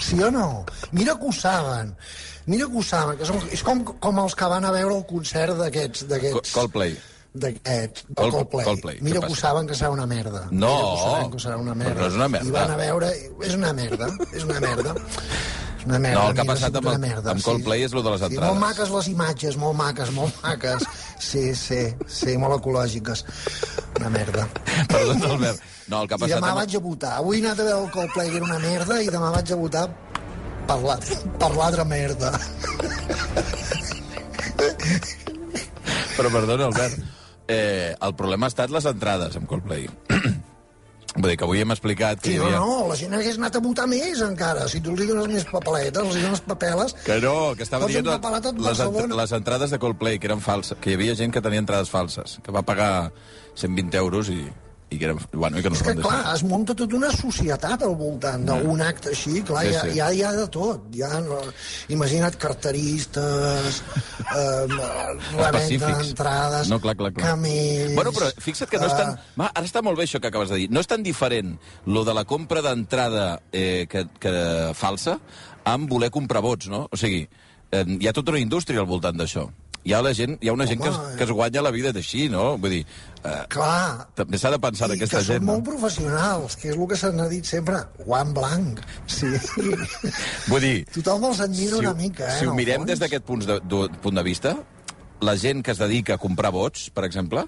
Sí 0.05 0.21
o 0.21 0.29
no? 0.31 0.63
Mira 0.93 1.15
que 1.17 1.25
ho 1.25 1.33
saben. 1.33 1.95
Mira 2.45 2.67
que 2.69 2.77
ho 2.77 2.83
saben. 2.85 3.17
Que 3.17 3.55
és 3.57 3.63
com, 3.65 3.81
com 4.05 4.21
els 4.21 4.35
que 4.37 4.49
van 4.51 4.65
a 4.69 4.73
veure 4.75 4.99
el 4.99 5.05
concert 5.09 5.57
d'aquests... 5.57 6.05
Co- 6.53 6.61
Coldplay. 7.31 7.53
d'aquests, 7.53 8.05
de 8.07 8.15
Col- 8.15 8.31
Coldplay. 8.31 8.65
Coldplay, 8.65 8.97
Mira 9.01 9.19
que 9.21 9.31
ho 9.31 9.35
saben 9.35 9.67
que 9.67 9.73
serà 9.75 9.91
una 9.91 10.05
merda. 10.07 10.47
No, 10.51 10.73
Mira 11.19 11.29
que 11.31 11.37
serà 11.37 11.57
una 11.57 11.73
però 11.73 11.77
merda. 11.77 12.01
no 12.01 12.07
és 12.07 12.13
una 12.15 12.27
merda. 12.27 12.47
I 12.47 12.51
van 12.51 12.71
a 12.71 12.75
veure... 12.77 13.11
És 13.45 13.53
una 13.55 13.73
merda, 13.73 14.07
és 14.33 14.43
una 14.43 14.59
merda. 14.59 14.95
És 15.79 15.85
una 15.85 15.99
merda. 15.99 16.19
No, 16.19 16.27
el 16.29 16.33
que 16.35 16.41
ha 16.41 16.45
passat 16.45 16.75
amb 16.75 16.87
el- 16.91 16.99
merda, 16.99 17.31
amb 17.31 17.41
Coldplay 17.45 17.83
és 17.83 17.93
lo 17.93 18.01
de 18.03 18.11
les 18.11 18.19
Sí, 18.19 18.25
entrades. 18.25 18.49
molt 18.49 18.59
maques 18.65 18.89
les 18.89 19.07
imatges, 19.07 19.57
molt 19.57 19.77
maques, 19.77 20.11
molt 20.11 20.41
maques. 20.43 20.83
Sí, 21.19 21.53
sí, 21.55 21.95
sí, 22.07 22.35
molt 22.37 22.57
ecològiques. 22.59 23.23
Una 23.99 24.09
merda. 24.09 24.47
Perdó, 24.89 25.13
Albert. 25.31 25.61
No, 25.87 26.01
el 26.01 26.07
que 26.07 26.13
ha 26.15 26.17
I 26.17 26.21
passat... 26.25 26.35
demà 26.41 26.49
amb- 26.51 26.55
vaig 26.63 26.75
a 26.75 26.79
votar. 26.79 27.13
Avui 27.21 27.37
he 27.39 27.45
anat 27.45 27.59
a 27.59 27.63
veure 27.63 27.85
el 27.85 27.91
Coldplay, 27.91 28.29
que 28.29 28.37
era 28.41 28.45
una 28.45 28.59
merda, 28.59 29.01
i 29.01 29.07
demà 29.07 29.31
vaig 29.31 29.51
a 29.53 29.55
votar 29.55 29.85
per 30.67 31.51
l'altra 31.55 31.85
merda. 31.85 32.33
Però 36.17 36.29
perdona, 36.31 36.65
Albert. 36.65 36.99
Eh, 37.49 37.95
el 38.05 38.13
problema 38.15 38.45
ha 38.47 38.53
estat 38.53 38.69
les 38.69 38.85
entrades 38.85 39.35
amb 39.39 39.47
Coldplay. 39.49 39.87
Vull 41.19 41.31
dir 41.31 41.37
que 41.41 41.45
avui 41.47 41.59
hem 41.63 41.71
explicat 41.73 42.19
que 42.21 42.29
Sí, 42.29 42.37
havia... 42.37 42.59
no, 42.61 42.83
la 42.87 42.95
gent 42.95 43.15
hagués 43.17 43.39
anat 43.41 43.55
a 43.57 43.61
votar 43.65 43.87
més, 43.89 44.19
encara. 44.21 44.67
Si 44.69 44.79
tu 44.85 44.93
els 44.93 45.07
dones 45.09 45.27
més 45.33 45.47
papeletes, 45.49 46.03
els 46.05 46.19
dones 46.21 46.43
papeles... 46.45 46.93
Que 47.07 47.17
no, 47.23 47.33
que 47.57 47.65
estava 47.65 47.89
dient 47.89 48.05
les, 48.05 48.79
ent- 48.85 49.15
les 49.17 49.33
entrades 49.39 49.73
de 49.73 49.79
Coldplay, 49.81 50.19
que 50.21 50.29
eren 50.29 50.39
falses, 50.45 50.77
que 50.79 50.93
hi 50.93 50.99
havia 50.99 51.15
gent 51.17 51.33
que 51.33 51.41
tenia 51.41 51.63
entrades 51.65 51.89
falses, 51.89 52.37
que 52.45 52.53
va 52.53 52.61
pagar 52.61 53.09
120 53.57 53.97
euros 53.97 54.29
i, 54.29 54.43
i 54.89 54.97
que, 54.97 55.05
eren, 55.05 55.19
bueno, 55.33 55.59
i 55.59 55.61
que 55.61 55.69
no 55.69 55.75
És 55.77 55.83
que, 55.85 55.93
clar, 56.01 56.19
es 56.33 56.41
munta 56.49 56.73
tota 56.73 56.95
una 56.97 57.11
societat 57.13 57.83
al 57.85 57.93
voltant 57.99 58.45
d'un 58.47 58.81
acte 58.81 59.11
així, 59.13 59.43
clar, 59.45 59.61
Sí, 59.67 59.73
sí, 59.73 59.79
sí. 59.79 59.89
sí. 59.91 59.97
Hi, 59.97 59.99
ha, 60.01 60.07
hi 60.17 60.23
ha 60.25 60.31
de 60.33 60.47
tot. 60.49 60.87
Hi 60.97 61.03
ha, 61.05 61.19
no, 61.21 61.37
imagina't 61.93 62.37
carteristes, 62.41 63.81
eh, 64.39 64.65
Específics. 65.45 66.07
d'entrades, 66.07 66.69
No, 66.73 66.79
clar, 66.81 66.95
clar, 66.97 67.11
clar. 67.13 67.27
camells... 67.35 67.93
Bueno, 67.95 68.11
però 68.15 68.31
fixa't 68.41 68.69
que 68.71 68.79
no 68.81 68.89
és 68.89 68.95
tan... 68.97 69.13
eh, 69.13 69.37
Va, 69.39 69.51
ara 69.53 69.65
està 69.69 69.83
molt 69.85 69.97
bé 69.99 70.07
això 70.07 70.19
que 70.21 70.31
acabes 70.31 70.49
de 70.49 70.61
dir. 70.63 70.67
No 70.73 70.81
és 70.81 70.89
tan 70.89 71.03
diferent 71.05 71.55
lo 71.85 72.03
de 72.07 72.13
la 72.17 72.25
compra 72.25 72.61
d'entrada 72.65 73.27
eh, 73.53 73.85
que, 73.89 74.07
que 74.19 74.33
falsa 74.77 75.19
amb 75.69 75.89
voler 75.91 76.09
comprar 76.09 76.41
vots, 76.41 76.67
no? 76.71 76.87
O 76.91 76.97
sigui, 76.97 77.27
eh, 77.71 77.85
hi 77.99 78.07
ha 78.09 78.13
tota 78.15 78.31
una 78.33 78.41
indústria 78.41 78.81
al 78.81 78.89
voltant 78.89 79.17
d'això. 79.19 79.45
Hi 79.87 79.93
ha, 79.95 80.01
la 80.03 80.11
gent, 80.13 80.35
hi 80.43 80.49
ha 80.49 80.53
una 80.53 80.65
gent 80.67 80.81
que 80.83 80.89
es, 80.91 80.95
Home, 80.99 81.15
que 81.17 81.23
es 81.23 81.31
guanya 81.31 81.61
la 81.63 81.71
vida 81.71 81.91
d'així, 81.95 82.25
no? 82.29 82.57
Vull 82.59 82.73
dir, 82.75 82.81
eh, 83.23 83.35
Clar, 83.49 84.09
també 84.17 84.37
s'ha 84.37 84.51
de 84.51 84.59
pensar 84.59 84.89
en 84.89 84.97
I 84.97 84.99
aquesta 84.99 85.21
que 85.21 85.27
gent. 85.29 85.39
són 85.39 85.47
molt 85.47 85.63
professionals, 85.69 86.57
que 86.59 86.69
és 86.69 86.75
el 86.75 86.87
que 86.91 86.97
s'ha 86.99 87.11
dit 87.31 87.47
sempre, 87.47 87.79
guant 88.05 88.33
blanc. 88.35 88.81
Sí. 89.07 89.31
Vull 90.51 90.61
dir, 90.65 90.75
Tothom 90.97 91.29
els 91.31 91.39
admira 91.47 91.77
si, 91.77 91.79
una 91.85 91.93
mica, 91.95 92.27
eh? 92.27 92.37
si 92.41 92.49
ho 92.51 92.53
mirem 92.57 92.83
fons. 92.83 92.91
des 92.91 92.99
d'aquest 93.05 93.25
punt 93.25 93.45
de, 93.47 93.59
de, 93.71 93.81
punt 94.03 94.19
de 94.19 94.23
vista, 94.27 94.53
la 95.21 95.37
gent 95.39 95.63
que 95.63 95.71
es 95.71 95.79
dedica 95.81 96.19
a 96.19 96.21
comprar 96.21 96.51
vots, 96.51 96.89
per 96.91 97.07
exemple, 97.07 97.47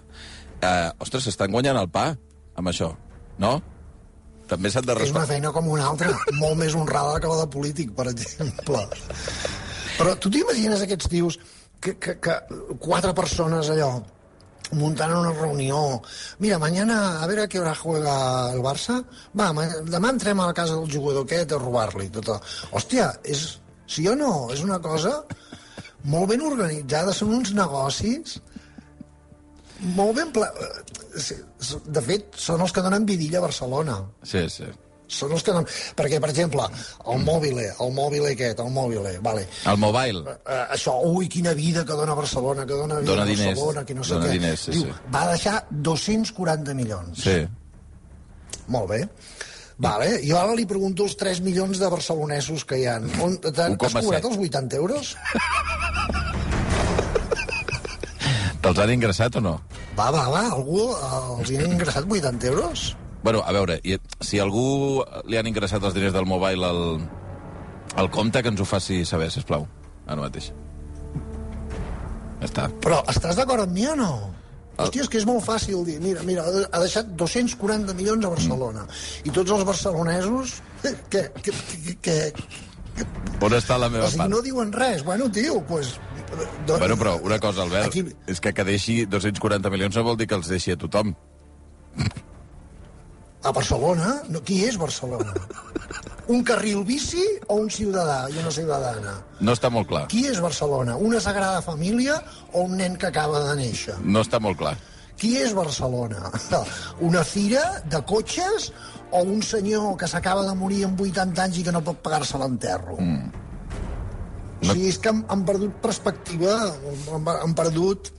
eh, 0.61 0.89
ostres, 1.03 1.27
s'estan 1.27 1.51
guanyant 1.51 1.77
el 1.83 1.91
pa 1.91 2.13
amb 2.55 2.71
això, 2.71 2.93
no? 3.43 3.57
També 4.47 4.71
s'han 4.71 4.83
de 4.87 4.91
És 4.91 4.97
una 4.97 5.03
respectar. 5.21 5.27
feina 5.35 5.51
com 5.55 5.67
una 5.71 5.85
altra, 5.91 6.15
molt 6.39 6.57
més 6.59 6.73
honrada 6.75 7.19
que 7.23 7.27
la 7.27 7.43
de 7.43 7.47
polític, 7.53 7.91
per 7.95 8.07
exemple. 8.11 8.81
Però 9.99 10.15
tu 10.19 10.31
t'imagines 10.33 10.81
aquests 10.83 11.07
tios 11.11 11.37
que, 11.81 11.97
que, 11.97 12.17
que 12.21 12.35
quatre 12.79 13.13
persones 13.17 13.69
allò 13.73 13.91
muntant 14.77 15.11
una 15.17 15.33
reunió. 15.35 16.01
Mira, 16.39 16.59
mañana 16.59 17.21
a 17.21 17.27
ver 17.27 17.41
a 17.41 17.47
qué 17.47 17.59
hora 17.59 17.75
juega 17.75 18.51
el 18.53 18.61
Barça. 18.63 19.01
Va, 19.37 19.49
demà 19.51 20.13
entrem 20.13 20.39
a 20.39 20.47
la 20.47 20.55
casa 20.55 20.77
del 20.77 20.91
jugador 20.93 21.25
aquest 21.25 21.51
a 21.51 21.59
robar-li. 21.59 22.07
Hòstia, 22.71 23.09
és, 23.23 23.59
sí 23.87 24.07
o 24.07 24.15
no? 24.15 24.47
És 24.53 24.63
una 24.63 24.79
cosa 24.79 25.17
molt 26.07 26.31
ben 26.31 26.41
organitzada, 26.41 27.13
són 27.13 27.35
uns 27.41 27.51
negocis 27.57 28.39
molt 29.97 30.15
ben... 30.17 30.31
Pla... 30.31 30.47
eh, 30.55 31.41
De 31.91 32.01
fet, 32.01 32.31
són 32.39 32.61
els 32.63 32.71
que 32.71 32.81
donen 32.85 33.03
vidilla 33.05 33.41
a 33.41 33.45
Barcelona. 33.49 33.99
Sí, 34.23 34.47
sí. 34.49 34.69
Són 35.11 35.33
els 35.35 35.43
que 35.43 35.51
donen... 35.51 35.67
Perquè, 35.99 36.19
per 36.23 36.29
exemple, 36.31 36.63
el 37.11 37.23
mòbile, 37.27 37.65
el 37.83 37.89
mòbile 37.95 38.29
aquest, 38.31 38.61
el 38.63 38.69
mòbile, 38.71 39.17
vale. 39.25 39.43
El 39.67 39.79
mobile. 39.81 40.21
Uh, 40.39 40.61
això, 40.77 40.93
ui, 41.09 41.27
quina 41.31 41.51
vida 41.57 41.83
que 41.87 41.97
dona 41.99 42.15
Barcelona, 42.15 42.63
que 42.65 42.77
dona 42.79 43.01
vida 43.01 43.11
Dona 43.11 43.25
diners, 43.27 43.51
Barcelona, 43.57 43.83
que 43.89 43.97
no 43.97 44.05
sé 44.07 44.15
dona 44.15 44.29
què. 44.29 44.37
diners, 44.39 44.63
sí, 44.69 44.75
Diu, 44.77 44.87
sí. 44.87 44.95
va 45.13 45.25
deixar 45.33 45.57
240 45.69 46.77
milions. 46.79 47.23
Sí. 47.25 47.37
Molt 48.71 48.87
bé. 48.93 49.01
Vale, 49.81 50.07
jo 50.23 50.37
ara 50.37 50.53
li 50.55 50.63
pregunto 50.69 51.03
els 51.09 51.15
3 51.17 51.39
milions 51.41 51.79
de 51.81 51.87
barcelonesos 51.89 52.63
que 52.69 52.77
hi 52.79 52.85
ha. 52.87 52.99
On, 53.25 53.35
t'han- 53.41 53.75
1,7. 53.75 53.87
has 53.89 54.05
cobrat 54.05 54.27
els 54.29 54.37
80 54.47 54.77
euros? 54.77 55.15
Te'ls 58.61 58.77
han 58.83 58.91
ingressat 58.93 59.35
o 59.39 59.41
no? 59.41 59.55
Va, 59.97 60.11
va, 60.13 60.27
va, 60.29 60.43
algú 60.53 60.83
eh, 60.93 61.21
els 61.41 61.49
hi 61.51 61.57
han 61.59 61.71
ingressat 61.73 62.05
80 62.05 62.51
euros? 62.53 62.91
Bueno, 63.23 63.43
a 63.45 63.51
veure, 63.53 63.79
si 64.19 64.39
algú 64.41 65.03
li 65.29 65.37
han 65.37 65.47
ingressat 65.47 65.83
els 65.85 65.93
diners 65.93 66.13
del 66.15 66.25
mobile 66.25 66.65
al, 66.65 66.81
al 68.01 68.09
compte, 68.09 68.41
que 68.41 68.49
ens 68.49 68.61
ho 68.61 68.65
faci 68.65 69.03
saber, 69.05 69.29
sisplau. 69.31 69.67
Ara 70.07 70.23
mateix. 70.23 70.51
Ja 72.41 72.47
està. 72.49 72.69
Però 72.81 73.03
estàs 73.11 73.37
d'acord 73.37 73.67
amb 73.67 73.75
mi 73.77 73.85
o 73.91 73.95
no? 73.99 74.11
Hòstia, 74.81 75.03
és 75.03 75.09
que 75.11 75.19
és 75.19 75.27
molt 75.29 75.43
fàcil 75.45 75.83
dir, 75.85 75.99
mira, 76.01 76.23
mira, 76.25 76.41
ha 76.47 76.79
deixat 76.81 77.11
240 77.19 77.93
milions 77.93 78.25
a 78.25 78.31
Barcelona. 78.33 78.87
I 79.27 79.29
tots 79.35 79.51
els 79.53 79.65
barcelonesos, 79.67 80.55
què, 80.81 80.95
què, 81.11 81.25
què, 81.43 81.53
què, 82.01 82.15
On 83.45 83.53
està 83.53 83.77
la 83.77 83.87
o 83.91 83.93
meva 83.93 84.07
sigui, 84.09 84.23
part? 84.23 84.31
no 84.33 84.41
diuen 84.41 84.71
res. 84.73 85.03
Bueno, 85.05 85.29
tio, 85.31 85.59
doncs... 85.61 85.67
Pues, 85.69 85.93
Bueno, 86.79 86.95
però 86.95 87.17
una 87.21 87.37
cosa, 87.43 87.61
Albert, 87.63 87.87
Aquí- 87.91 88.05
és 88.31 88.39
que 88.39 88.53
que 88.55 88.63
deixi 88.63 89.01
240 89.05 89.69
milions 89.69 89.95
no 89.99 90.03
vol 90.07 90.15
dir 90.17 90.27
que 90.31 90.35
els 90.39 90.47
deixi 90.47 90.71
a 90.71 90.77
tothom. 90.79 91.13
A 93.41 93.51
Barcelona? 93.51 94.21
No, 94.29 94.41
qui 94.45 94.61
és 94.67 94.77
Barcelona? 94.77 95.33
Un 96.31 96.43
carril 96.45 96.83
bici 96.85 97.23
o 97.49 97.57
un 97.63 97.71
ciutadà 97.73 98.27
i 98.29 98.37
una 98.37 98.51
ciutadana? 98.53 99.15
No 99.41 99.55
està 99.57 99.71
molt 99.73 99.89
clar. 99.89 100.03
Qui 100.11 100.27
és 100.29 100.39
Barcelona? 100.43 100.95
Una 101.01 101.19
sagrada 101.23 101.63
família 101.65 102.19
o 102.53 102.67
un 102.67 102.77
nen 102.77 102.95
que 103.01 103.09
acaba 103.09 103.41
de 103.47 103.57
néixer? 103.63 103.97
No 104.05 104.21
està 104.21 104.39
molt 104.39 104.59
clar. 104.61 104.75
Qui 105.17 105.35
és 105.41 105.55
Barcelona? 105.57 106.29
Una 107.09 107.25
fira 107.25 107.63
de 107.89 108.01
cotxes 108.09 108.71
o 109.11 109.23
un 109.25 109.41
senyor 109.43 109.97
que 109.99 110.07
s'acaba 110.07 110.45
de 110.47 110.53
morir 110.55 110.85
amb 110.87 111.01
80 111.01 111.43
anys 111.43 111.59
i 111.59 111.65
que 111.65 111.73
no 111.73 111.81
pot 111.85 111.99
pagar-se 112.05 112.39
l'enterro? 112.41 112.97
Mm. 113.01 113.41
O 114.61 114.69
sigui, 114.69 114.87
és 114.93 115.01
que 115.01 115.09
han, 115.09 115.25
han 115.33 115.43
perdut 115.45 115.81
perspectiva, 115.81 116.55
han, 117.17 117.27
han 117.33 117.57
perdut 117.57 118.13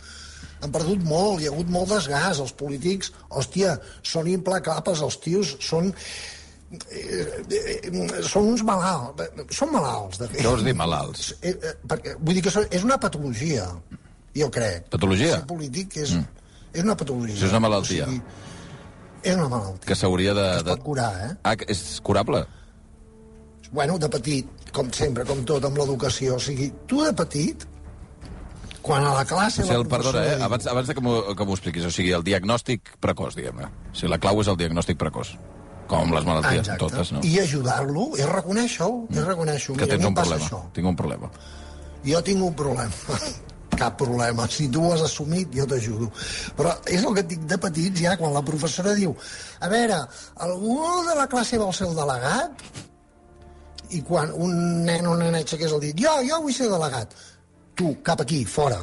han 0.62 0.74
perdut 0.74 1.02
molt, 1.06 1.40
hi 1.40 1.48
ha 1.48 1.54
hagut 1.54 1.72
molt 1.72 1.90
desgast. 1.92 2.42
Els 2.44 2.54
polítics, 2.58 3.10
hòstia, 3.30 3.74
són 4.06 4.30
implacables, 4.30 5.02
els 5.02 5.18
tios 5.24 5.56
són... 5.62 5.90
Eh, 6.72 7.24
eh, 7.52 7.90
són 8.24 8.52
uns 8.54 8.62
malalts. 8.64 9.26
Són 9.52 9.74
malalts, 9.74 10.22
de 10.22 10.30
fet. 10.30 10.38
Què 10.40 10.48
vols 10.48 10.64
dir, 10.64 10.76
malalts? 10.78 11.32
Eh, 11.40 11.52
eh, 11.52 11.74
perquè, 11.88 12.14
vull 12.20 12.38
dir 12.38 12.46
que 12.46 12.54
és 12.62 12.86
una 12.86 12.96
patologia, 13.02 13.66
jo 14.38 14.48
crec. 14.54 14.88
Patologia? 14.94 15.34
Ser 15.42 15.50
polític 15.50 15.98
és, 16.00 16.14
mm. 16.16 16.48
és 16.72 16.86
una 16.86 16.96
patologia. 16.96 17.36
Això 17.36 17.50
és 17.50 17.56
una 17.56 17.64
malaltia. 17.66 18.08
O 18.08 18.14
sigui, 18.14 18.22
és 19.22 19.36
una 19.36 19.50
malaltia. 19.50 19.90
Que 19.90 19.98
s'hauria 19.98 20.34
de... 20.38 20.48
Es 20.62 20.66
pot 20.70 20.86
curar, 20.86 21.12
eh? 21.26 21.30
Ah, 21.44 21.54
que 21.58 21.68
és 21.74 21.82
curable? 22.06 22.46
Bueno, 23.72 23.98
de 24.00 24.08
petit, 24.12 24.48
com 24.76 24.88
sempre, 24.92 25.24
com 25.28 25.44
tot, 25.48 25.64
amb 25.68 25.78
l'educació. 25.80 26.38
O 26.38 26.42
sigui, 26.42 26.70
tu 26.88 27.04
de 27.04 27.12
petit, 27.16 27.66
quan 28.82 29.06
a 29.06 29.14
la 29.14 29.24
classe... 29.24 29.62
O 29.62 29.64
sigui, 29.64 29.78
la 29.78 29.80
el, 29.84 29.88
perdona, 29.88 30.22
eh? 30.26 30.36
abans, 30.42 30.66
abans 30.70 30.90
de 30.90 30.96
que 30.98 31.04
m'ho 31.04 31.22
expliquis, 31.54 31.86
o 31.86 31.92
sigui, 31.94 32.12
el 32.16 32.24
diagnòstic 32.26 32.96
precoç, 33.02 33.38
diguem-ne. 33.38 33.70
O 33.92 33.94
sigui, 33.94 34.10
la 34.12 34.18
clau 34.22 34.42
és 34.42 34.50
el 34.50 34.58
diagnòstic 34.60 34.98
precoç. 35.00 35.36
Com 35.92 36.12
les 36.14 36.24
malalties, 36.24 36.62
Exacte. 36.62 36.80
totes, 36.80 37.12
no? 37.12 37.22
I 37.26 37.38
ajudar-lo 37.42 38.10
és 38.16 38.28
reconèixer-ho, 38.28 39.06
és 39.12 39.24
reconèixer-ho. 39.26 39.76
Que 39.76 39.86
Mira, 39.86 39.96
tens 39.96 40.08
un 40.08 40.14
problema. 40.18 40.44
Això. 40.46 40.60
Tinc 40.76 40.88
un 40.88 40.98
problema. 40.98 41.32
Jo 42.06 42.22
tinc 42.26 42.44
un 42.44 42.54
problema. 42.58 43.18
Cap 43.82 43.96
problema. 43.98 44.46
Si 44.52 44.68
tu 44.72 44.84
ho 44.84 44.92
has 44.94 45.02
assumit, 45.06 45.52
jo 45.56 45.66
t'ajudo. 45.68 46.08
Però 46.58 46.74
és 46.86 47.02
el 47.02 47.16
que 47.16 47.24
et 47.24 47.28
dic 47.34 47.44
de 47.50 47.58
petits, 47.60 48.02
ja, 48.04 48.16
quan 48.20 48.34
la 48.34 48.44
professora 48.46 48.94
diu 48.98 49.14
a 49.60 49.68
veure, 49.72 50.00
algú 50.46 50.78
de 51.08 51.18
la 51.18 51.28
classe 51.30 51.60
vol 51.60 51.74
ser 51.76 51.88
el 51.90 51.98
delegat? 51.98 52.64
I 53.92 54.00
quan 54.08 54.32
un 54.32 54.84
nen 54.86 55.06
o 55.06 55.16
una 55.16 55.26
nena 55.26 55.42
aixequés 55.42 55.72
el 55.72 55.82
dit, 55.82 55.98
jo, 56.00 56.12
jo 56.24 56.40
vull 56.44 56.56
ser 56.56 56.70
delegat. 56.72 57.12
Tu, 57.74 57.94
cap 58.04 58.20
aquí, 58.20 58.44
fora. 58.44 58.78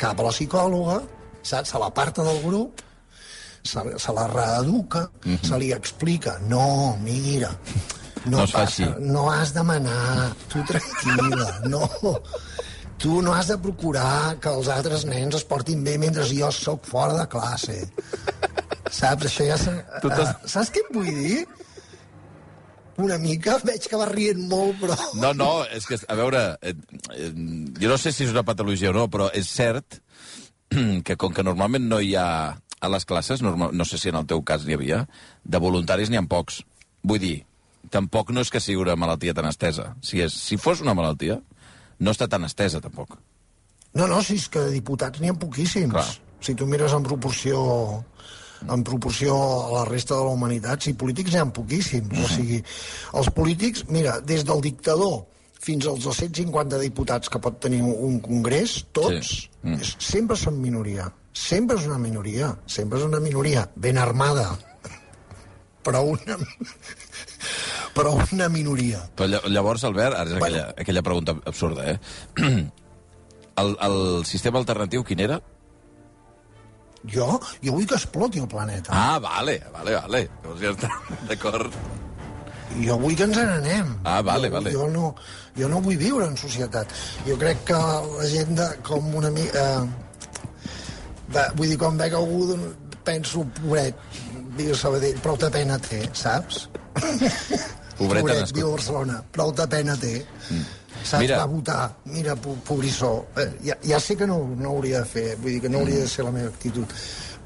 Cap 0.00 0.20
a 0.20 0.22
la 0.28 0.30
psicòloga, 0.32 1.00
saps? 1.42 1.72
Se 1.74 1.78
l'aparta 1.82 2.24
del 2.24 2.40
grup, 2.44 2.80
se, 3.62 3.82
se 3.98 4.12
la 4.16 4.26
reeduca, 4.30 5.08
Mhm. 5.24 5.42
se 5.44 5.58
li 5.58 5.72
explica, 5.72 6.38
no, 6.48 6.96
mira, 7.02 7.50
No 8.28 8.46
fa 8.46 8.66
així. 8.66 8.84
No 9.00 9.30
has 9.32 9.54
de 9.54 9.62
manar, 9.64 10.34
tu 10.52 10.60
tranquil·la, 10.68 11.60
no. 11.72 11.88
Tu 13.00 13.22
no 13.22 13.32
has 13.32 13.46
de 13.48 13.56
procurar 13.56 14.36
que 14.44 14.50
els 14.52 14.68
altres 14.68 15.06
nens 15.08 15.34
es 15.38 15.44
portin 15.48 15.82
bé 15.82 15.94
mentre 15.96 16.26
jo 16.28 16.50
sóc 16.52 16.84
fora 16.84 17.14
de 17.16 17.24
classe. 17.32 17.78
Saps? 18.90 19.24
Això 19.24 19.46
ja... 19.48 19.56
Se... 19.56 19.72
Uh, 20.04 20.34
saps 20.44 20.68
què 20.74 20.82
et 20.84 20.90
vull 20.92 21.08
dir? 21.08 21.46
Una 23.00 23.18
mica, 23.22 23.56
veig 23.64 23.86
que 23.88 23.98
vas 23.98 24.10
rient 24.12 24.42
molt, 24.50 24.78
però... 24.82 24.96
No, 25.20 25.32
no, 25.36 25.50
és 25.72 25.86
que, 25.88 25.98
a 26.04 26.16
veure, 26.18 26.42
eh, 26.60 26.74
eh, 27.16 27.30
jo 27.80 27.90
no 27.90 27.98
sé 28.00 28.12
si 28.12 28.26
és 28.26 28.32
una 28.34 28.44
patologia 28.46 28.90
o 28.92 28.96
no, 28.96 29.06
però 29.12 29.30
és 29.36 29.48
cert 29.48 30.00
que 31.06 31.16
com 31.16 31.32
que 31.34 31.46
normalment 31.46 31.88
no 31.88 32.00
hi 32.00 32.14
ha 32.18 32.26
a 32.80 32.88
les 32.88 33.04
classes, 33.04 33.42
normal, 33.44 33.74
no 33.76 33.84
sé 33.84 33.98
si 34.00 34.08
en 34.08 34.18
el 34.20 34.26
teu 34.28 34.42
cas 34.46 34.64
n'hi 34.64 34.76
havia, 34.76 35.04
de 35.44 35.60
voluntaris 35.60 36.10
n'hi 36.10 36.20
ha 36.20 36.24
pocs. 36.28 36.62
Vull 37.04 37.20
dir, 37.22 37.36
tampoc 37.92 38.32
no 38.32 38.44
és 38.44 38.52
que 38.52 38.62
sigui 38.62 38.80
una 38.80 38.96
malaltia 38.96 39.34
tan 39.36 39.48
estesa. 39.50 39.94
Si, 40.04 40.20
és, 40.24 40.36
si 40.36 40.56
fos 40.60 40.80
una 40.84 40.96
malaltia, 40.96 41.40
no 42.00 42.14
està 42.14 42.28
tan 42.28 42.44
estesa, 42.48 42.80
tampoc. 42.80 43.18
No, 43.92 44.06
no, 44.06 44.20
si 44.22 44.38
és 44.38 44.48
que 44.48 44.62
de 44.68 44.74
diputats 44.76 45.20
n'hi 45.20 45.32
ha 45.32 45.36
poquíssims. 45.36 45.92
Clar. 45.92 46.08
Si 46.40 46.54
tu 46.56 46.66
mires 46.68 46.94
en 46.96 47.04
proporció 47.04 47.60
en 48.68 48.82
proporció 48.84 49.34
a 49.36 49.72
la 49.78 49.84
resta 49.88 50.14
de 50.18 50.24
la 50.26 50.34
humanitat, 50.36 50.82
si 50.82 50.92
polítics 50.94 51.32
n'hi 51.32 51.40
ha 51.40 51.46
poquíssims. 51.52 52.12
O 52.24 52.28
sigui, 52.28 52.62
els 53.14 53.30
polítics, 53.36 53.86
mira, 53.88 54.18
des 54.20 54.44
del 54.44 54.60
dictador 54.60 55.22
fins 55.60 55.86
als 55.86 56.04
250 56.04 56.78
diputats 56.80 57.28
que 57.28 57.38
pot 57.38 57.58
tenir 57.60 57.82
un 57.82 58.18
congrés, 58.24 58.86
tots, 58.92 59.28
Sí. 59.28 59.48
Mm. 59.62 59.80
sempre 59.98 60.36
són 60.36 60.60
minoria. 60.60 61.10
Sempre 61.32 61.76
és 61.78 61.84
una 61.86 61.98
minoria. 61.98 62.56
Sempre 62.66 62.98
és 62.98 63.04
una 63.04 63.20
minoria 63.20 63.68
ben 63.76 63.98
armada. 63.98 64.58
Però 65.84 66.02
una... 66.02 66.36
però 67.94 68.14
una 68.32 68.48
minoria. 68.48 69.02
Però 69.16 69.28
lla- 69.28 69.48
llavors, 69.48 69.84
Albert, 69.84 70.16
ara 70.16 70.30
és 70.30 70.38
Bueno. 70.38 70.44
aquella, 70.56 70.74
aquella 70.78 71.02
pregunta 71.02 71.36
absurda, 71.44 71.90
eh? 71.92 71.98
El, 73.60 73.74
el 73.84 74.24
sistema 74.24 74.58
alternatiu 74.58 75.02
quin 75.04 75.20
era? 75.20 75.40
Jo, 77.08 77.40
jo 77.64 77.72
vull 77.72 77.86
que 77.88 77.96
exploti 77.96 78.42
el 78.42 78.48
planeta. 78.48 78.92
Ah, 78.92 79.18
vale, 79.22 79.56
vale, 79.72 79.96
vale. 79.96 80.22
Llavors 80.42 80.60
ja 80.60 80.74
està, 80.74 80.90
d'acord. 81.30 81.78
Jo 82.84 82.96
vull 83.00 83.16
que 83.18 83.26
ens 83.26 83.38
n'anem. 83.38 83.94
Ah, 84.04 84.20
vale, 84.22 84.50
jo, 84.50 84.54
vale. 84.58 84.74
Jo 84.74 84.86
no, 84.92 85.14
jo 85.56 85.70
no 85.72 85.80
vull 85.84 85.98
viure 86.00 86.28
en 86.28 86.36
societat. 86.38 86.92
Jo 87.26 87.38
crec 87.40 87.64
que 87.72 87.80
la 87.80 88.28
gent 88.30 88.54
de, 88.60 88.68
com 88.86 89.10
una 89.22 89.32
mica... 89.34 89.64
Eh, 89.80 90.08
de, 91.30 91.46
vull 91.56 91.70
dir, 91.70 91.78
quan 91.78 91.98
veig 91.98 92.14
algú, 92.18 92.42
doncs, 92.50 92.94
penso, 93.06 93.44
pobret, 93.56 93.98
viu 94.58 94.74
Sabadell, 94.76 95.18
prou 95.24 95.38
de 95.40 95.50
pena 95.54 95.78
té, 95.82 96.02
saps? 96.16 96.66
Pobret 98.00 98.30
ha 98.32 98.44
viu 98.54 98.70
a 98.70 98.74
Barcelona, 98.74 99.20
prou 99.32 99.52
de 99.56 99.66
pena 99.70 99.96
té. 100.00 100.14
Mm. 100.50 100.62
Saps? 101.02 101.20
Mira. 101.22 101.38
Va 101.40 101.46
votar, 101.46 101.96
mira, 102.04 102.34
po- 102.36 102.56
pobrissó. 102.66 103.26
Eh, 103.36 103.48
ja, 103.64 103.76
ja 103.82 104.00
sé 104.00 104.16
que 104.16 104.26
no, 104.26 104.38
no 104.56 104.70
hauria 104.74 105.00
de 105.00 105.08
fer, 105.08 105.36
vull 105.40 105.54
dir 105.56 105.60
que 105.64 105.68
no 105.72 105.78
hauria 105.84 106.00
de 106.04 106.08
ser 106.08 106.24
la 106.26 106.32
meva 106.34 106.48
actitud, 106.52 106.84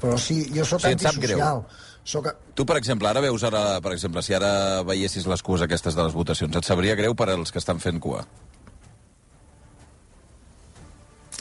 però 0.01 0.17
sí, 0.19 0.41
jo 0.55 0.65
sóc 0.65 0.81
Sí, 0.81 0.91
antisocial. 0.93 1.63
Soc, 2.05 2.27
Tu, 2.53 2.65
per 2.69 2.75
exemple, 2.77 3.07
ara 3.09 3.21
veus 3.23 3.41
ara, 3.43 3.79
per 3.81 3.91
exemple, 3.95 4.21
si 4.21 4.33
ara 4.37 4.83
veiessis 4.85 5.25
les 5.25 5.41
cues 5.41 5.61
aquestes 5.65 5.95
de 5.97 6.03
les 6.03 6.13
votacions, 6.13 6.55
et 6.55 6.63
sabria 6.67 6.93
greu 6.95 7.15
per 7.17 7.29
als 7.33 7.51
que 7.51 7.57
estan 7.59 7.79
fent 7.79 7.99
cua? 7.99 8.25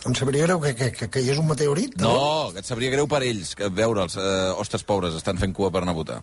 em 0.07 0.15
sabria 0.15 0.45
greu 0.45 0.61
que, 0.61 0.75
que, 0.77 0.91
que, 0.93 1.07
que 1.09 1.21
hi 1.25 1.31
és 1.33 1.39
un 1.41 1.47
meteorit, 1.49 1.95
No, 2.01 2.51
que 2.53 2.61
et 2.61 2.67
sabria 2.69 2.91
greu 2.93 3.07
per 3.09 3.23
ells, 3.25 3.55
que 3.57 3.71
veure'ls, 3.73 4.17
eh, 4.21 4.51
ostres 4.61 4.85
pobres, 4.85 5.15
estan 5.17 5.39
fent 5.41 5.55
cua 5.57 5.71
per 5.73 5.81
anar 5.81 5.95
a 5.95 5.97
votar. 5.97 6.19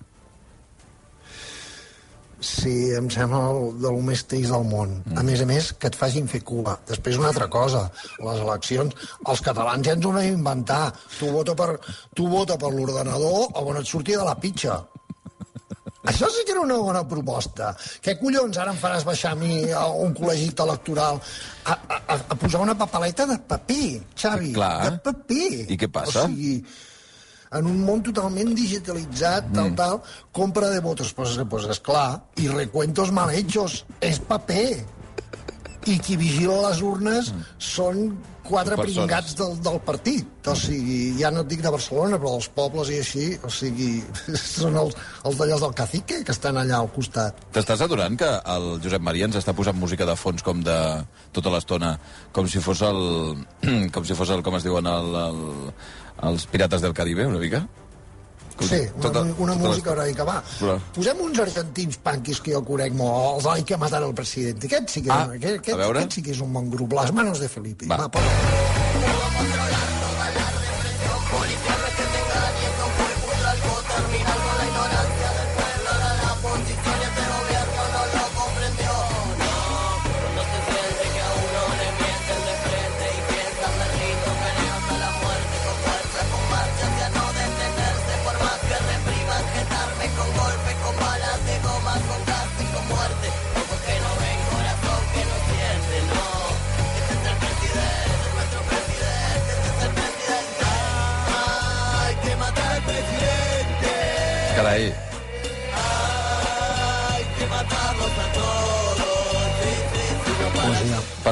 Sí, 2.41 2.91
em 2.97 3.07
sembla 3.13 3.39
el, 3.51 3.67
de 3.77 3.89
lo 3.93 4.01
més 4.05 4.23
trist 4.25 4.49
del 4.49 4.63
món. 4.65 4.95
Mm. 5.05 5.17
A 5.21 5.25
més 5.25 5.43
a 5.43 5.47
més, 5.49 5.71
que 5.77 5.91
et 5.91 5.97
facin 5.97 6.29
fer 6.29 6.41
cua. 6.47 6.75
Després 6.89 7.19
una 7.21 7.29
altra 7.29 7.47
cosa, 7.53 7.83
les 8.17 8.41
eleccions, 8.41 9.11
els 9.29 9.43
catalans 9.45 9.85
ja 9.85 9.93
ens 9.97 10.07
ho 10.07 10.13
vam 10.15 10.25
inventar. 10.25 10.87
Tu 11.19 11.29
vota 11.29 11.55
per, 11.57 11.75
tu 12.17 12.25
vota 12.31 12.57
per 12.57 12.73
l'ordenador 12.73 13.53
o 13.53 13.67
on 13.69 13.77
et 13.81 13.87
surti 13.87 14.17
de 14.17 14.25
la 14.25 14.35
pitxa. 14.41 14.81
Això 16.09 16.25
sí 16.33 16.41
que 16.45 16.55
era 16.55 16.63
una 16.65 16.79
bona 16.81 17.03
proposta. 17.05 17.75
Què 18.01 18.15
collons 18.17 18.57
ara 18.57 18.73
em 18.73 18.79
faràs 18.81 19.05
baixar 19.05 19.35
a 19.35 19.37
mi 19.37 19.67
a 19.69 19.85
un 20.01 20.15
col·legit 20.17 20.63
electoral 20.63 21.19
a, 21.21 21.75
a, 21.75 21.97
a, 21.99 22.15
a 22.33 22.37
posar 22.41 22.63
una 22.65 22.73
papeleta 22.77 23.27
de 23.29 23.37
paper, 23.37 23.89
Xavi? 24.17 24.55
Clar. 24.57 24.77
De 24.87 24.95
paper. 25.05 25.51
I 25.69 25.77
què 25.77 25.91
passa? 25.93 26.25
O 26.25 26.31
sigui, 26.31 26.55
en 27.57 27.67
un 27.67 27.83
món 27.85 28.01
totalment 28.05 28.53
digitalitzat, 28.55 29.51
tal, 29.51 29.71
mm. 29.71 29.77
tal, 29.79 30.01
compra 30.31 30.71
de 30.71 30.79
votos, 30.83 31.13
pues, 31.13 31.37
pues 31.49 31.67
esclar, 31.73 32.21
i 32.39 32.47
recuentos 32.47 33.11
mal 33.11 33.33
hechos, 33.35 33.83
és 33.99 34.19
paper. 34.19 34.81
I 35.89 35.95
qui 35.97 36.13
vigila 36.13 36.59
les 36.67 36.83
urnes 36.85 37.31
mm. 37.33 37.55
són 37.57 38.11
quatre 38.51 38.75
Persones. 38.75 38.97
pringats 38.97 39.35
del, 39.37 39.55
del 39.63 39.79
partit. 39.85 40.49
O 40.49 40.55
sigui, 40.57 41.13
ja 41.19 41.31
no 41.33 41.43
et 41.43 41.49
dic 41.51 41.61
de 41.63 41.71
Barcelona, 41.73 42.19
però 42.21 42.35
dels 42.35 42.49
pobles 42.55 42.91
i 42.91 42.99
així, 43.01 43.27
o 43.45 43.51
sigui, 43.53 43.89
són 44.41 44.77
els, 44.81 44.97
els 45.27 45.39
d'allà 45.39 45.59
del 45.63 45.75
cacique 45.77 46.21
que 46.25 46.35
estan 46.35 46.59
allà 46.61 46.81
al 46.81 46.91
costat. 46.93 47.39
T'estàs 47.55 47.83
adorant 47.85 48.17
que 48.19 48.29
el 48.55 48.67
Josep 48.83 49.05
Maria 49.05 49.29
ens 49.29 49.39
està 49.39 49.55
posant 49.57 49.77
música 49.77 50.07
de 50.09 50.17
fons 50.19 50.45
com 50.45 50.63
de 50.65 50.77
tota 51.35 51.53
l'estona, 51.53 51.95
com 52.35 52.49
si 52.51 52.63
fos 52.63 52.83
el... 52.87 53.01
com 53.95 54.05
si 54.07 54.17
fos 54.17 54.33
el, 54.33 54.45
com 54.45 54.57
es 54.59 54.67
diuen, 54.67 54.89
el, 54.89 55.17
el, 55.25 55.43
els 56.23 56.45
Pirates 56.47 56.81
del 56.81 56.93
Caribe, 56.93 57.25
una 57.25 57.39
mica? 57.39 57.67
Sí, 58.61 58.75
una, 58.93 59.01
tota- 59.01 59.21
una 59.21 59.53
tota 59.53 59.67
música 59.67 59.89
l'estona. 59.89 60.01
heroica, 60.03 60.23
va. 60.23 60.43
Però- 60.59 60.79
Posem 60.93 61.21
uns 61.21 61.39
argentins 61.39 61.97
panquis 61.97 62.41
que 62.41 62.53
jo 62.53 62.63
conec 62.63 62.93
molt, 62.93 63.37
els 63.37 63.45
Hay 63.55 63.63
que 63.63 63.77
matar 63.77 64.03
al 64.03 64.13
president. 64.13 64.63
Aquest 64.63 64.89
sí 64.89 65.01
que, 65.01 65.09
Ah, 65.11 65.23
aquest, 65.33 65.59
aquest, 65.59 65.79
aquest 65.79 66.11
sí 66.13 66.21
que 66.21 66.31
és 66.31 66.41
un 66.41 66.53
bon 66.53 66.69
grup, 66.69 66.93
Las 66.93 67.11
manos 67.11 67.39
de 67.39 67.49
Felipe. 67.49 67.87
Va. 67.87 67.97
Va, 67.97 68.09
posa. 68.11 68.29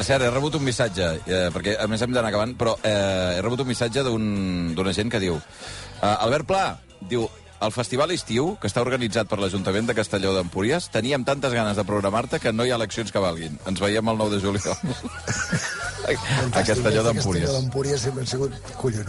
Cert, 0.09 0.25
he 0.25 0.29
rebut 0.33 0.55
un 0.59 0.63
missatge, 0.65 1.09
eh, 1.25 1.43
perquè 1.53 1.77
a 1.79 1.85
més 1.89 2.01
hem 2.01 2.13
d'anar 2.15 2.33
acabant, 2.33 2.55
però 2.57 2.75
eh, 2.83 3.37
he 3.37 3.41
rebut 3.45 3.61
un 3.63 3.69
missatge 3.69 4.03
d'un- 4.05 4.73
d'una 4.75 4.93
gent 4.97 5.11
que 5.13 5.21
diu 5.21 5.37
eh, 5.37 6.15
Albert 6.15 6.47
Pla, 6.49 6.65
diu 7.09 7.29
el 7.59 7.73
festival 7.75 8.11
estiu, 8.15 8.53
que 8.61 8.69
està 8.69 8.79
organitzat 8.79 9.27
per 9.27 9.35
l'Ajuntament 9.41 9.89
de 9.89 9.93
Castelló 9.97 10.31
d'Empúries, 10.31 10.85
teníem 10.93 11.25
tantes 11.27 11.51
ganes 11.51 11.75
de 11.75 11.83
programar-te 11.83 12.39
que 12.39 12.53
no 12.55 12.63
hi 12.63 12.71
ha 12.71 12.77
eleccions 12.79 13.11
que 13.11 13.19
valguin. 13.19 13.57
Ens 13.67 13.81
veiem 13.83 14.07
el 14.07 14.17
9 14.21 14.37
de 14.37 14.39
juliol. 14.45 14.77
a 16.55 16.63
Castelló 16.63 17.03
d'Empúries. 17.03 17.43
Castelló 17.43 17.57
d'Empúries 17.59 17.99
sempre 18.07 18.23
ha 18.23 18.29
sigut. 18.31 18.55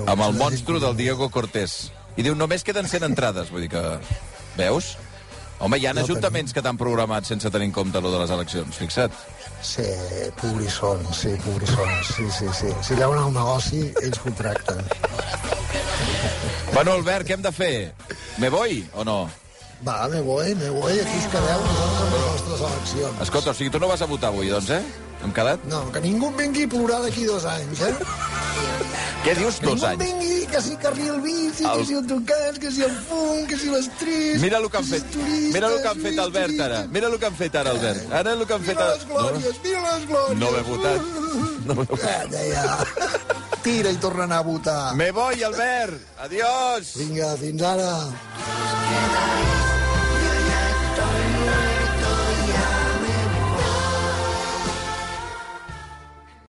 Amb 0.06 0.24
el 0.26 0.34
monstru 0.34 0.80
del 0.82 0.96
Diego 0.98 1.30
Cortés. 1.30 1.92
I 2.18 2.24
diu, 2.26 2.34
només 2.34 2.66
queden 2.66 2.88
100 2.90 3.06
entrades. 3.12 3.52
Vull 3.54 3.68
dir 3.68 3.70
que... 3.70 3.84
Veus? 4.58 4.96
Home, 5.62 5.78
hi 5.78 5.86
ha 5.86 5.92
No 5.94 6.02
ajuntaments 6.02 6.50
que 6.56 6.62
t'han 6.64 6.78
programat 6.80 7.28
sense 7.28 7.50
tenir 7.54 7.68
en 7.68 7.72
compte 7.76 8.00
lo 8.02 8.10
de 8.10 8.18
les 8.24 8.30
eleccions, 8.34 8.74
fixa't. 8.80 9.14
Sí, 9.62 9.84
pobrissons, 10.40 11.16
sí, 11.16 11.34
pobrissons, 11.44 12.06
sí, 12.16 12.24
sí, 12.32 12.46
sí. 12.52 12.72
Si 12.82 12.94
veuen 12.94 13.18
el 13.20 13.34
negoci, 13.34 13.82
ells 14.02 14.18
contracten. 14.24 14.80
Bueno, 16.72 16.94
Albert, 16.96 17.26
què 17.28 17.36
hem 17.36 17.44
de 17.44 17.52
fer? 17.52 17.74
Me 18.38 18.48
voy 18.48 18.82
o 18.94 19.04
no? 19.04 19.28
Va, 19.86 20.08
me 20.08 20.20
voy, 20.20 20.54
me 20.54 20.70
voy, 20.70 20.98
aquí 21.00 21.18
us 21.18 21.28
quedeu 21.32 21.60
nosaltres 21.66 22.02
amb 22.04 22.16
les 22.16 22.24
nostres 22.26 22.64
eleccions. 22.70 23.22
Escolta, 23.26 23.52
o 23.52 23.56
sigui, 23.56 23.70
tu 23.72 23.80
no 23.80 23.88
vas 23.88 24.02
a 24.04 24.08
votar 24.08 24.32
avui, 24.32 24.48
doncs, 24.52 24.70
eh? 24.76 24.82
Hem 25.24 25.32
quedat? 25.36 25.64
No, 25.68 25.84
que 25.92 26.00
ningú 26.04 26.28
em 26.32 26.36
vingui 26.40 26.66
a 26.68 26.72
plorar 26.72 27.00
d'aquí 27.04 27.24
dos 27.28 27.44
anys, 27.48 27.84
eh? 27.88 27.94
Què 29.24 29.34
dius, 29.36 29.58
Que 29.60 29.66
dos 29.66 29.82
anys? 29.84 30.00
vingui, 30.02 30.46
que 30.48 30.60
si 30.64 30.76
carril 30.80 31.20
bici, 31.20 31.64
El- 31.64 31.78
que 31.78 31.84
si 31.84 31.94
autocars, 31.94 32.58
que 32.58 32.70
si 32.72 32.82
el 32.82 32.94
fum, 33.08 33.46
que 33.46 33.56
si 33.58 33.68
les 33.70 33.88
tris... 33.98 34.40
Mira 34.40 34.58
el 34.58 34.70
que 34.70 34.78
han 34.78 34.84
fet. 34.84 35.04
turistes, 35.12 35.52
Mira 35.54 35.68
el 35.68 35.82
que 35.82 35.88
han 35.88 36.00
fet, 36.00 36.18
Albert, 36.18 36.60
ara. 36.60 36.78
Mira 36.90 37.06
el 37.08 37.18
que 37.18 37.26
han 37.26 37.36
fet 37.36 37.54
ara, 37.60 37.70
Albert. 37.70 38.12
Ara 38.12 38.32
el 38.32 38.46
que 38.46 38.54
han 38.54 38.62
fet... 38.64 38.76
Mira 38.78 38.86
ara- 38.86 38.94
les 38.96 39.06
glòries, 39.06 39.60
mira 39.64 39.82
les 39.98 40.08
glòries. 40.08 40.38
No 40.40 40.50
m'he 40.50 40.62
votat. 40.70 41.00
No 41.66 41.74
m'he 41.74 41.84
votat. 41.84 42.00
Calla, 42.00 42.42
ja. 42.54 42.66
Tira 43.62 43.90
i 43.92 43.96
torna 44.00 44.22
a 44.22 44.24
anar 44.30 44.38
a 44.38 44.48
votar. 44.48 44.94
Me 44.96 45.10
voy, 45.12 45.42
Albert. 45.42 46.00
Adiós. 46.24 46.94
Vinga, 46.96 47.34
fins 47.36 47.62
ara. 47.62 47.92